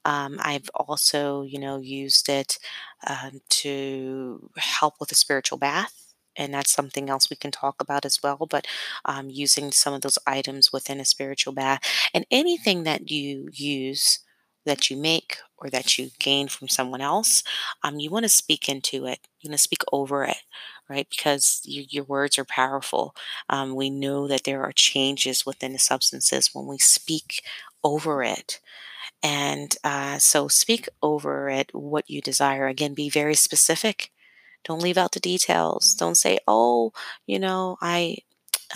Um, 0.04 0.38
I've 0.42 0.70
also, 0.74 1.42
you 1.42 1.58
know, 1.58 1.78
used 1.80 2.28
it 2.28 2.58
um, 3.06 3.40
to 3.50 4.50
help 4.56 4.94
with 5.00 5.12
a 5.12 5.14
spiritual 5.16 5.58
bath 5.58 5.94
and 6.36 6.54
that's 6.54 6.70
something 6.72 7.10
else 7.10 7.28
we 7.28 7.36
can 7.36 7.50
talk 7.50 7.76
about 7.80 8.06
as 8.06 8.20
well. 8.22 8.46
But 8.48 8.66
um, 9.04 9.28
using 9.30 9.72
some 9.72 9.92
of 9.94 10.02
those 10.02 10.18
items 10.26 10.72
within 10.72 11.00
a 11.00 11.04
spiritual 11.04 11.52
bath 11.52 11.80
and 12.14 12.24
anything 12.30 12.84
that 12.84 13.10
you 13.10 13.48
use 13.52 14.20
that 14.66 14.90
you 14.90 14.96
make 14.96 15.38
or 15.58 15.70
that 15.70 15.98
you 15.98 16.10
gain 16.18 16.46
from 16.46 16.68
someone 16.68 17.00
else, 17.00 17.42
um, 17.82 17.98
you 17.98 18.10
want 18.10 18.24
to 18.24 18.28
speak 18.28 18.68
into 18.68 19.06
it. 19.06 19.18
You 19.40 19.48
want 19.50 19.58
to 19.58 19.62
speak 19.62 19.82
over 19.92 20.24
it, 20.24 20.36
right? 20.88 21.06
Because 21.08 21.62
you, 21.64 21.84
your 21.88 22.04
words 22.04 22.38
are 22.38 22.44
powerful. 22.44 23.14
Um, 23.48 23.74
we 23.74 23.90
know 23.90 24.28
that 24.28 24.44
there 24.44 24.62
are 24.62 24.72
changes 24.72 25.46
within 25.46 25.72
the 25.72 25.78
substances 25.78 26.50
when 26.54 26.66
we 26.66 26.78
speak 26.78 27.42
over 27.84 28.22
it. 28.22 28.60
And 29.22 29.76
uh, 29.84 30.18
so 30.18 30.48
speak 30.48 30.88
over 31.02 31.48
it 31.50 31.70
what 31.74 32.10
you 32.10 32.20
desire. 32.22 32.68
Again, 32.68 32.94
be 32.94 33.10
very 33.10 33.34
specific 33.34 34.10
don't 34.64 34.82
leave 34.82 34.98
out 34.98 35.12
the 35.12 35.20
details. 35.20 35.94
Don't 35.94 36.16
say, 36.16 36.38
"Oh, 36.48 36.92
you 37.26 37.38
know, 37.38 37.78
I 37.82 38.18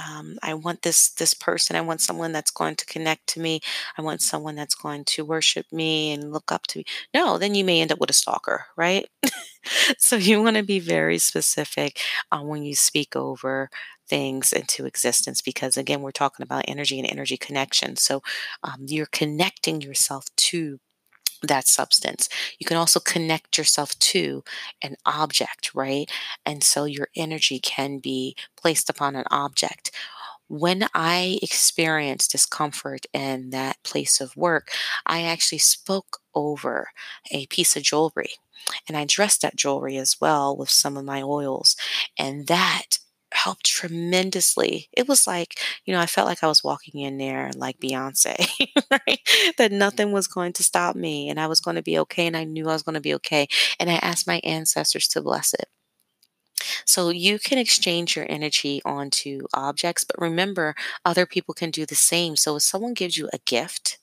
um, 0.03 0.39
I 0.43 0.55
want 0.55 0.83
this 0.83 1.11
this 1.11 1.35
person. 1.35 1.77
I 1.77 1.81
want 1.81 2.01
someone 2.01 2.33
that's 2.33 2.51
going 2.51 2.77
to 2.77 2.87
connect 2.87 3.27
to 3.29 3.41
me. 3.41 3.61
I 3.97 4.03
want 4.03 4.23
someone 4.23 4.55
that's 4.55 4.75
going 4.75 5.05
to 5.07 5.25
worship 5.25 5.67
me 5.73 6.13
and 6.13 6.33
look 6.33 6.51
up 6.53 6.67
to 6.69 6.79
me. 6.79 6.85
No, 7.15 7.39
then 7.39 7.55
you 7.55 7.65
may 7.65 7.81
end 7.81 7.93
up 7.93 8.01
with 8.01 8.11
a 8.11 8.15
stalker, 8.15 8.67
right? 8.77 9.07
so 9.99 10.17
you 10.17 10.43
want 10.43 10.57
to 10.57 10.63
be 10.63 10.79
very 10.81 11.19
specific 11.19 12.01
uh, 12.33 12.41
when 12.41 12.65
you 12.65 12.75
speak 12.75 13.17
over 13.17 13.71
things 14.09 14.53
into 14.53 14.85
existence 14.85 15.41
because 15.41 15.79
again 15.79 16.03
we're 16.03 16.11
talking 16.11 16.45
about 16.45 16.65
energy 16.69 16.99
and 16.99 17.11
energy 17.11 17.39
connection 17.39 17.97
so 17.97 18.23
um, 18.63 18.85
you're 18.87 19.07
connecting 19.07 19.81
yourself 19.81 20.27
to 20.37 20.79
that 21.49 21.69
substance. 21.69 22.29
You 22.59 22.67
can 22.67 22.77
also 22.77 23.01
connect 23.01 23.59
yourself 23.59 23.99
to 23.99 24.45
an 24.83 24.97
object, 25.07 25.75
right? 25.75 26.11
And 26.45 26.63
so 26.63 26.85
your 26.85 27.09
energy 27.17 27.59
can 27.59 27.99
be 27.99 28.37
placed 28.57 28.91
upon 28.91 29.17
an 29.17 29.25
object. 29.31 29.91
When 30.49 30.87
I 30.95 31.39
experienced 31.43 32.33
discomfort 32.33 33.07
in 33.13 33.51
that 33.51 33.83
place 33.83 34.21
of 34.21 34.37
work, 34.37 34.69
I 35.07 35.23
actually 35.23 35.59
spoke 35.59 36.19
over 36.35 36.89
a 37.31 37.47
piece 37.47 37.77
of 37.77 37.83
jewelry 37.83 38.33
and 38.89 38.97
I 38.97 39.05
dressed 39.05 39.43
that 39.43 39.57
jewelry 39.57 39.97
as 39.97 40.21
well 40.21 40.57
with 40.57 40.71
some 40.71 40.97
of 40.97 41.05
my 41.05 41.23
oils. 41.23 41.77
And 42.19 42.47
that 42.47 42.99
helped 43.35 43.67
tremendously. 43.67 44.89
It 44.93 45.09
was 45.09 45.27
like, 45.27 45.59
you 45.85 45.93
know, 45.93 46.01
I 46.01 46.07
felt 46.07 46.29
like 46.29 46.43
I 46.43 46.47
was 46.49 46.65
walking 46.65 47.01
in 47.01 47.19
there 47.19 47.51
like 47.57 47.81
Beyonce, 47.81 48.69
right? 48.91 49.21
That 49.59 49.73
nothing 49.73 50.13
was 50.13 50.27
going 50.27 50.53
to 50.55 50.65
stop 50.65 50.97
me 50.97 51.29
and 51.29 51.39
I 51.41 51.47
was 51.47 51.61
going 51.61 51.77
to 51.77 51.83
be 51.83 51.99
okay 52.01 52.27
and 52.27 52.37
I 52.37 52.45
knew 52.45 52.69
I 52.69 52.73
was 52.73 52.83
going 52.83 52.95
to 52.95 53.01
be 53.01 53.15
okay. 53.15 53.49
And 53.79 53.91
I 53.91 53.95
asked 53.97 54.27
my 54.27 54.41
ancestors 54.45 55.09
to 55.09 55.23
bless 55.23 55.55
it. 55.55 55.67
So 56.87 57.11
you 57.11 57.39
can 57.39 57.59
exchange 57.59 58.17
your 58.17 58.27
energy 58.29 58.81
onto 58.85 59.43
objects, 59.53 60.05
but 60.05 60.21
remember, 60.21 60.75
other 61.05 61.27
people 61.27 61.55
can 61.55 61.71
do 61.71 61.85
the 61.85 61.95
same. 61.95 62.37
So 62.37 62.57
if 62.57 62.63
someone 62.63 62.95
gives 62.95 63.19
you 63.19 63.29
a 63.33 63.39
gift, 63.39 63.99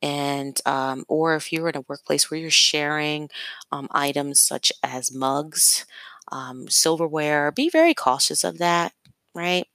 and 0.00 0.60
um, 0.64 1.04
or 1.08 1.34
if 1.34 1.52
you're 1.52 1.68
in 1.68 1.76
a 1.76 1.84
workplace 1.88 2.30
where 2.30 2.38
you're 2.38 2.50
sharing 2.50 3.28
um, 3.72 3.88
items 3.90 4.40
such 4.40 4.72
as 4.82 5.12
mugs 5.12 5.86
um, 6.32 6.68
silverware. 6.68 7.50
Be 7.52 7.68
very 7.70 7.94
cautious 7.94 8.44
of 8.44 8.58
that, 8.58 8.92
right? 9.34 9.66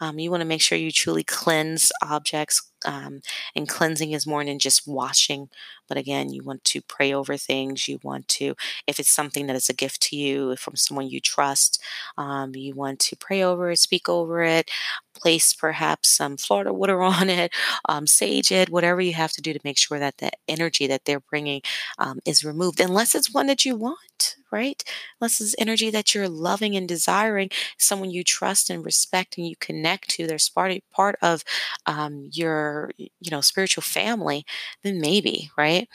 Um, 0.00 0.18
you 0.18 0.30
want 0.30 0.40
to 0.42 0.46
make 0.48 0.60
sure 0.62 0.78
you 0.78 0.90
truly 0.90 1.24
cleanse 1.24 1.92
objects. 2.02 2.62
Um, 2.84 3.20
and 3.56 3.68
cleansing 3.68 4.12
is 4.12 4.26
more 4.26 4.44
than 4.44 4.58
just 4.58 4.86
washing. 4.86 5.48
But 5.88 5.96
again, 5.98 6.30
you 6.32 6.42
want 6.44 6.62
to 6.64 6.82
pray 6.82 7.12
over 7.12 7.36
things. 7.36 7.88
You 7.88 7.98
want 8.02 8.28
to, 8.28 8.54
if 8.86 9.00
it's 9.00 9.10
something 9.10 9.46
that 9.46 9.56
is 9.56 9.68
a 9.68 9.74
gift 9.74 10.02
to 10.02 10.16
you 10.16 10.56
from 10.56 10.76
someone 10.76 11.08
you 11.08 11.20
trust, 11.20 11.82
um, 12.18 12.54
you 12.54 12.74
want 12.74 13.00
to 13.00 13.16
pray 13.16 13.42
over 13.42 13.70
it, 13.70 13.78
speak 13.78 14.08
over 14.08 14.42
it, 14.42 14.70
place 15.16 15.52
perhaps 15.52 16.08
some 16.10 16.36
Florida 16.36 16.72
water 16.72 17.02
on 17.16 17.28
it, 17.30 17.52
um, 17.88 18.06
sage 18.06 18.52
it, 18.52 18.70
whatever 18.70 19.00
you 19.00 19.14
have 19.14 19.32
to 19.32 19.42
do 19.42 19.52
to 19.52 19.60
make 19.64 19.78
sure 19.78 19.98
that 19.98 20.18
the 20.18 20.30
energy 20.48 20.86
that 20.86 21.04
they're 21.04 21.20
bringing 21.20 21.62
um, 21.98 22.20
is 22.24 22.44
removed, 22.44 22.80
unless 22.80 23.14
it's 23.14 23.32
one 23.32 23.46
that 23.46 23.64
you 23.64 23.76
want, 23.76 24.36
right? 24.52 24.82
Unless 25.20 25.40
it's 25.40 25.54
energy 25.58 25.90
that 25.90 26.14
you're 26.14 26.28
loving 26.28 26.76
and 26.76 26.88
desiring, 26.88 27.50
someone 27.78 28.10
you 28.10 28.24
trust 28.24 28.70
and 28.70 28.84
respect 28.84 29.36
and 29.38 29.46
you 29.48 29.56
connect 29.60 30.08
to, 30.10 30.26
they're 30.26 30.38
part, 30.54 30.72
part 30.92 31.16
of 31.22 31.44
um, 31.86 32.28
your, 32.32 32.90
you 32.98 33.30
know, 33.30 33.40
spiritual 33.40 33.82
family, 33.82 34.44
then 34.82 35.00
maybe, 35.00 35.50
right? 35.56 35.88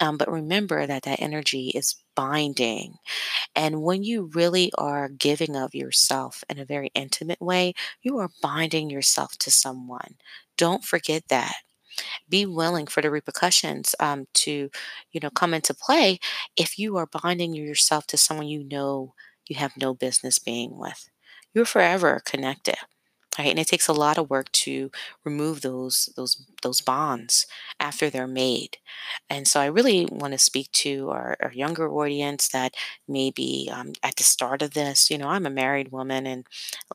Um, 0.00 0.16
but 0.16 0.30
remember 0.30 0.86
that 0.86 1.02
that 1.02 1.20
energy 1.20 1.68
is 1.74 1.96
binding. 2.18 2.96
And 3.56 3.82
when 3.82 4.02
you 4.04 4.30
really 4.34 4.72
are 4.78 5.08
giving 5.08 5.56
of 5.56 5.74
yourself 5.74 6.44
in 6.50 6.58
a 6.58 6.64
very 6.66 6.90
intimate 6.94 7.40
way, 7.40 7.74
you 8.02 8.18
are 8.18 8.30
binding 8.42 8.90
yourself 8.90 9.38
to 9.38 9.50
someone. 9.50 10.16
Don't 10.58 10.84
forget 10.84 11.24
that. 11.28 11.54
Be 12.28 12.46
willing 12.46 12.86
for 12.86 13.02
the 13.02 13.10
repercussions 13.10 13.94
um, 14.00 14.26
to, 14.34 14.70
you 15.12 15.20
know, 15.22 15.30
come 15.30 15.54
into 15.54 15.74
play 15.74 16.18
if 16.56 16.78
you 16.78 16.96
are 16.96 17.08
binding 17.22 17.54
yourself 17.54 18.06
to 18.08 18.16
someone 18.18 18.48
you 18.48 18.64
know 18.64 19.14
you 19.48 19.56
have 19.56 19.76
no 19.76 19.94
business 19.94 20.38
being 20.38 20.78
with. 20.78 21.10
You're 21.54 21.66
forever 21.66 22.20
connected 22.24 22.76
right? 23.38 23.48
And 23.48 23.58
it 23.58 23.66
takes 23.66 23.88
a 23.88 23.92
lot 23.92 24.18
of 24.18 24.30
work 24.30 24.50
to 24.52 24.90
remove 25.24 25.60
those 25.62 26.08
those 26.16 26.44
those 26.62 26.80
bonds 26.80 27.46
after 27.80 28.10
they're 28.10 28.26
made. 28.28 28.78
And 29.30 29.46
so 29.48 29.60
I 29.60 29.66
really 29.66 30.06
want 30.10 30.32
to 30.32 30.38
speak 30.38 30.70
to 30.72 31.10
our, 31.10 31.36
our 31.40 31.52
younger 31.52 31.88
audience 31.90 32.48
that 32.48 32.74
maybe 33.06 33.70
um, 33.72 33.92
at 34.02 34.16
the 34.16 34.24
start 34.24 34.62
of 34.62 34.74
this, 34.74 35.10
you 35.10 35.18
know, 35.18 35.28
I'm 35.28 35.46
a 35.46 35.50
married 35.50 35.92
woman 35.92 36.26
and 36.26 36.46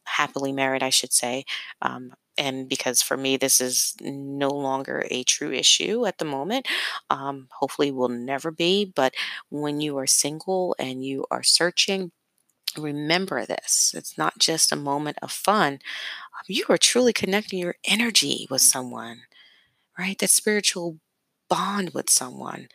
happily 0.05 0.51
married, 0.51 0.83
I 0.83 0.89
should 0.89 1.13
say. 1.13 1.45
Um, 1.81 2.13
and 2.37 2.67
because 2.67 3.01
for 3.03 3.15
me 3.15 3.37
this 3.37 3.61
is 3.61 3.93
no 4.01 4.49
longer 4.49 5.05
a 5.11 5.23
true 5.23 5.51
issue 5.51 6.07
at 6.07 6.17
the 6.17 6.25
moment 6.25 6.67
um, 7.11 7.47
hopefully 7.59 7.91
will 7.91 8.09
never 8.09 8.49
be 8.49 8.85
but 8.95 9.13
when 9.49 9.79
you 9.79 9.97
are 9.97 10.07
single 10.07 10.75
and 10.79 11.05
you 11.05 11.25
are 11.29 11.43
searching 11.43 12.11
remember 12.77 13.45
this 13.45 13.93
it's 13.97 14.17
not 14.17 14.37
just 14.39 14.71
a 14.71 14.75
moment 14.75 15.17
of 15.21 15.31
fun 15.31 15.79
you 16.47 16.65
are 16.69 16.77
truly 16.77 17.13
connecting 17.13 17.59
your 17.59 17.75
energy 17.85 18.47
with 18.49 18.61
someone, 18.61 19.23
right? 19.97 20.17
That 20.19 20.29
spiritual 20.29 20.99
bond 21.49 21.91
with 21.93 22.09
someone. 22.09 22.67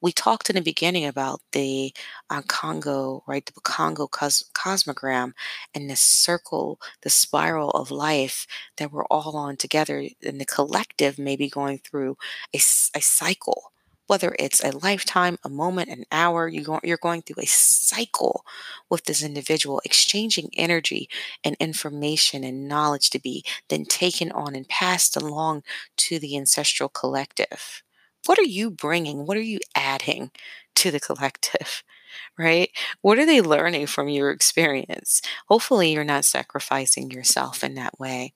We 0.00 0.12
talked 0.12 0.50
in 0.50 0.56
the 0.56 0.62
beginning 0.62 1.06
about 1.06 1.40
the 1.52 1.94
uh, 2.30 2.42
Congo, 2.48 3.24
right? 3.26 3.46
The 3.46 3.52
Congo 3.62 4.06
cos- 4.08 4.50
cosmogram 4.54 5.32
and 5.74 5.88
the 5.88 5.96
circle, 5.96 6.80
the 7.02 7.10
spiral 7.10 7.70
of 7.70 7.90
life 7.90 8.46
that 8.76 8.92
we're 8.92 9.06
all 9.06 9.36
on 9.36 9.56
together. 9.56 10.04
And 10.24 10.40
the 10.40 10.44
collective 10.44 11.18
may 11.18 11.36
be 11.36 11.48
going 11.48 11.78
through 11.78 12.16
a, 12.54 12.58
a 12.58 13.00
cycle 13.00 13.71
whether 14.12 14.36
it's 14.38 14.62
a 14.62 14.76
lifetime, 14.76 15.38
a 15.42 15.48
moment, 15.48 15.88
an 15.88 16.04
hour, 16.12 16.46
you're 16.46 16.98
going 16.98 17.22
through 17.22 17.42
a 17.42 17.46
cycle 17.46 18.44
with 18.90 19.06
this 19.06 19.22
individual, 19.22 19.80
exchanging 19.86 20.50
energy 20.52 21.08
and 21.42 21.56
information 21.58 22.44
and 22.44 22.68
knowledge 22.68 23.08
to 23.08 23.18
be 23.18 23.42
then 23.70 23.86
taken 23.86 24.30
on 24.32 24.54
and 24.54 24.68
passed 24.68 25.16
along 25.16 25.62
to 25.96 26.18
the 26.18 26.36
ancestral 26.36 26.90
collective. 26.90 27.82
What 28.26 28.38
are 28.38 28.42
you 28.42 28.70
bringing? 28.70 29.24
What 29.24 29.38
are 29.38 29.40
you 29.40 29.60
adding 29.74 30.30
to 30.76 30.90
the 30.90 31.00
collective? 31.00 31.82
Right? 32.38 32.68
What 33.00 33.18
are 33.18 33.24
they 33.24 33.40
learning 33.40 33.86
from 33.86 34.10
your 34.10 34.30
experience? 34.32 35.22
Hopefully, 35.48 35.92
you're 35.92 36.04
not 36.04 36.26
sacrificing 36.26 37.10
yourself 37.10 37.64
in 37.64 37.74
that 37.76 37.98
way. 37.98 38.34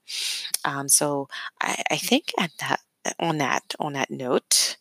Um, 0.65 0.89
so, 0.89 1.29
I, 1.61 1.83
I 1.91 1.97
think 1.99 2.33
at 2.39 2.53
that 2.61 2.81
on 3.21 3.37
that 3.37 3.75
on 3.79 3.93
that 3.93 4.11
note, 4.11 4.79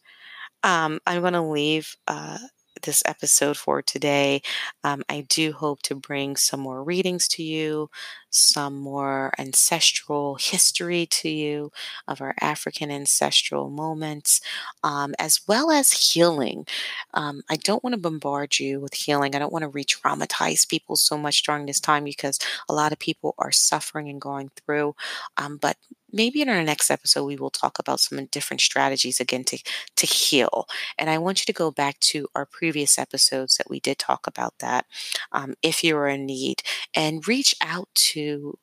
um, 0.66 1.00
I'm 1.08 1.22
going 1.22 1.34
to 1.34 1.42
leave 1.44 1.96
uh, 2.08 2.40
this 2.84 3.04
episode 3.08 3.58
for 3.58 3.82
today. 3.82 4.42
Um, 4.84 5.04
I 5.10 5.26
do 5.30 5.54
hope 5.54 5.82
to 5.84 5.96
bring 5.96 6.36
some 6.38 6.60
more 6.62 6.84
readings 6.84 7.28
to 7.30 7.44
you, 7.44 7.90
some 8.32 8.76
more 8.80 9.34
ancestral 9.40 10.36
history 10.42 11.08
to 11.08 11.30
you 11.30 11.72
of 12.08 12.22
our 12.22 12.36
African 12.42 12.92
ancestral 12.92 13.70
moments, 13.70 14.42
um, 14.84 15.16
as 15.20 15.42
well 15.48 15.72
as 15.72 15.92
healing. 15.94 16.68
Um, 17.14 17.44
I 17.50 17.58
don't 17.58 17.84
want 17.84 17.96
to 17.96 18.02
bombard 18.02 18.60
you 18.60 18.82
with 18.82 18.94
healing. 18.96 19.36
I 19.36 19.40
don't 19.40 19.54
want 19.54 19.64
to 19.64 19.70
re 19.70 19.86
traumatize 19.86 20.68
people 20.68 20.98
so 20.98 21.18
much 21.18 21.44
during 21.44 21.68
this 21.68 21.80
time 21.82 22.04
because 22.04 22.40
a 22.70 22.74
lot 22.74 22.92
of 22.94 23.00
people 23.00 23.36
are 23.40 23.52
suffering 23.54 24.10
and 24.10 24.22
going 24.22 24.52
through. 24.66 24.96
Um, 25.38 25.58
but 25.58 25.78
maybe 26.16 26.42
in 26.42 26.50
our 26.50 26.64
next 26.64 26.90
episode 26.92 27.26
we 27.26 27.36
will 27.38 27.52
talk 27.52 27.80
about 27.80 28.00
some 28.02 28.26
different 28.28 28.62
strategies 28.62 29.20
again 29.20 29.44
to 29.44 29.60
to 29.96 30.08
heal 30.08 30.68
and 30.98 31.10
i 31.10 31.18
want 31.20 31.42
you 31.42 31.46
to 31.46 31.54
go 31.58 31.72
back 31.72 32.00
to 32.00 32.28
our 32.36 32.46
previous 32.46 32.98
episodes 33.00 33.58
that 33.58 33.70
we 33.70 33.80
did 33.80 34.00
talk 34.00 34.28
about 34.28 34.54
that 34.60 34.86
um, 35.32 35.56
if 35.62 35.84
you're 35.84 36.08
in 36.08 36.26
need 36.26 36.62
and 36.96 37.28
reach 37.28 37.56
out 37.62 37.90
to 37.96 38.58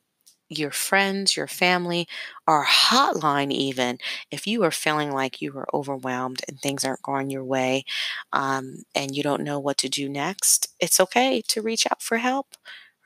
your 0.48 0.70
friends, 0.70 1.36
your 1.36 1.46
family, 1.46 2.06
our 2.46 2.66
hotline, 2.66 3.50
even 3.50 3.98
if 4.30 4.46
you 4.46 4.62
are 4.64 4.70
feeling 4.70 5.10
like 5.10 5.40
you 5.40 5.56
are 5.56 5.66
overwhelmed 5.72 6.42
and 6.46 6.60
things 6.60 6.84
aren't 6.84 7.02
going 7.02 7.30
your 7.30 7.44
way 7.44 7.84
um, 8.32 8.82
and 8.94 9.16
you 9.16 9.22
don't 9.22 9.42
know 9.42 9.58
what 9.58 9.78
to 9.78 9.88
do 9.88 10.08
next, 10.08 10.68
it's 10.78 11.00
okay 11.00 11.42
to 11.48 11.62
reach 11.62 11.86
out 11.90 12.02
for 12.02 12.18
help, 12.18 12.56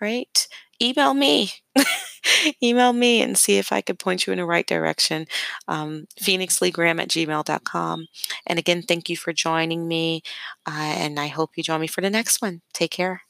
right? 0.00 0.48
Email 0.82 1.14
me. 1.14 1.52
email 2.62 2.92
me 2.92 3.22
and 3.22 3.36
see 3.38 3.58
if 3.58 3.72
I 3.72 3.80
could 3.80 3.98
point 3.98 4.26
you 4.26 4.32
in 4.32 4.38
the 4.38 4.44
right 4.46 4.66
direction. 4.66 5.26
Um, 5.68 6.06
PhoenixLeeGraham 6.20 7.00
at 7.00 7.08
gmail.com. 7.08 8.06
And 8.46 8.58
again, 8.58 8.82
thank 8.82 9.08
you 9.08 9.16
for 9.16 9.32
joining 9.32 9.88
me. 9.88 10.22
Uh, 10.66 10.94
and 10.98 11.18
I 11.20 11.28
hope 11.28 11.52
you 11.56 11.62
join 11.62 11.80
me 11.80 11.86
for 11.86 12.00
the 12.00 12.10
next 12.10 12.42
one. 12.42 12.62
Take 12.72 12.90
care. 12.92 13.25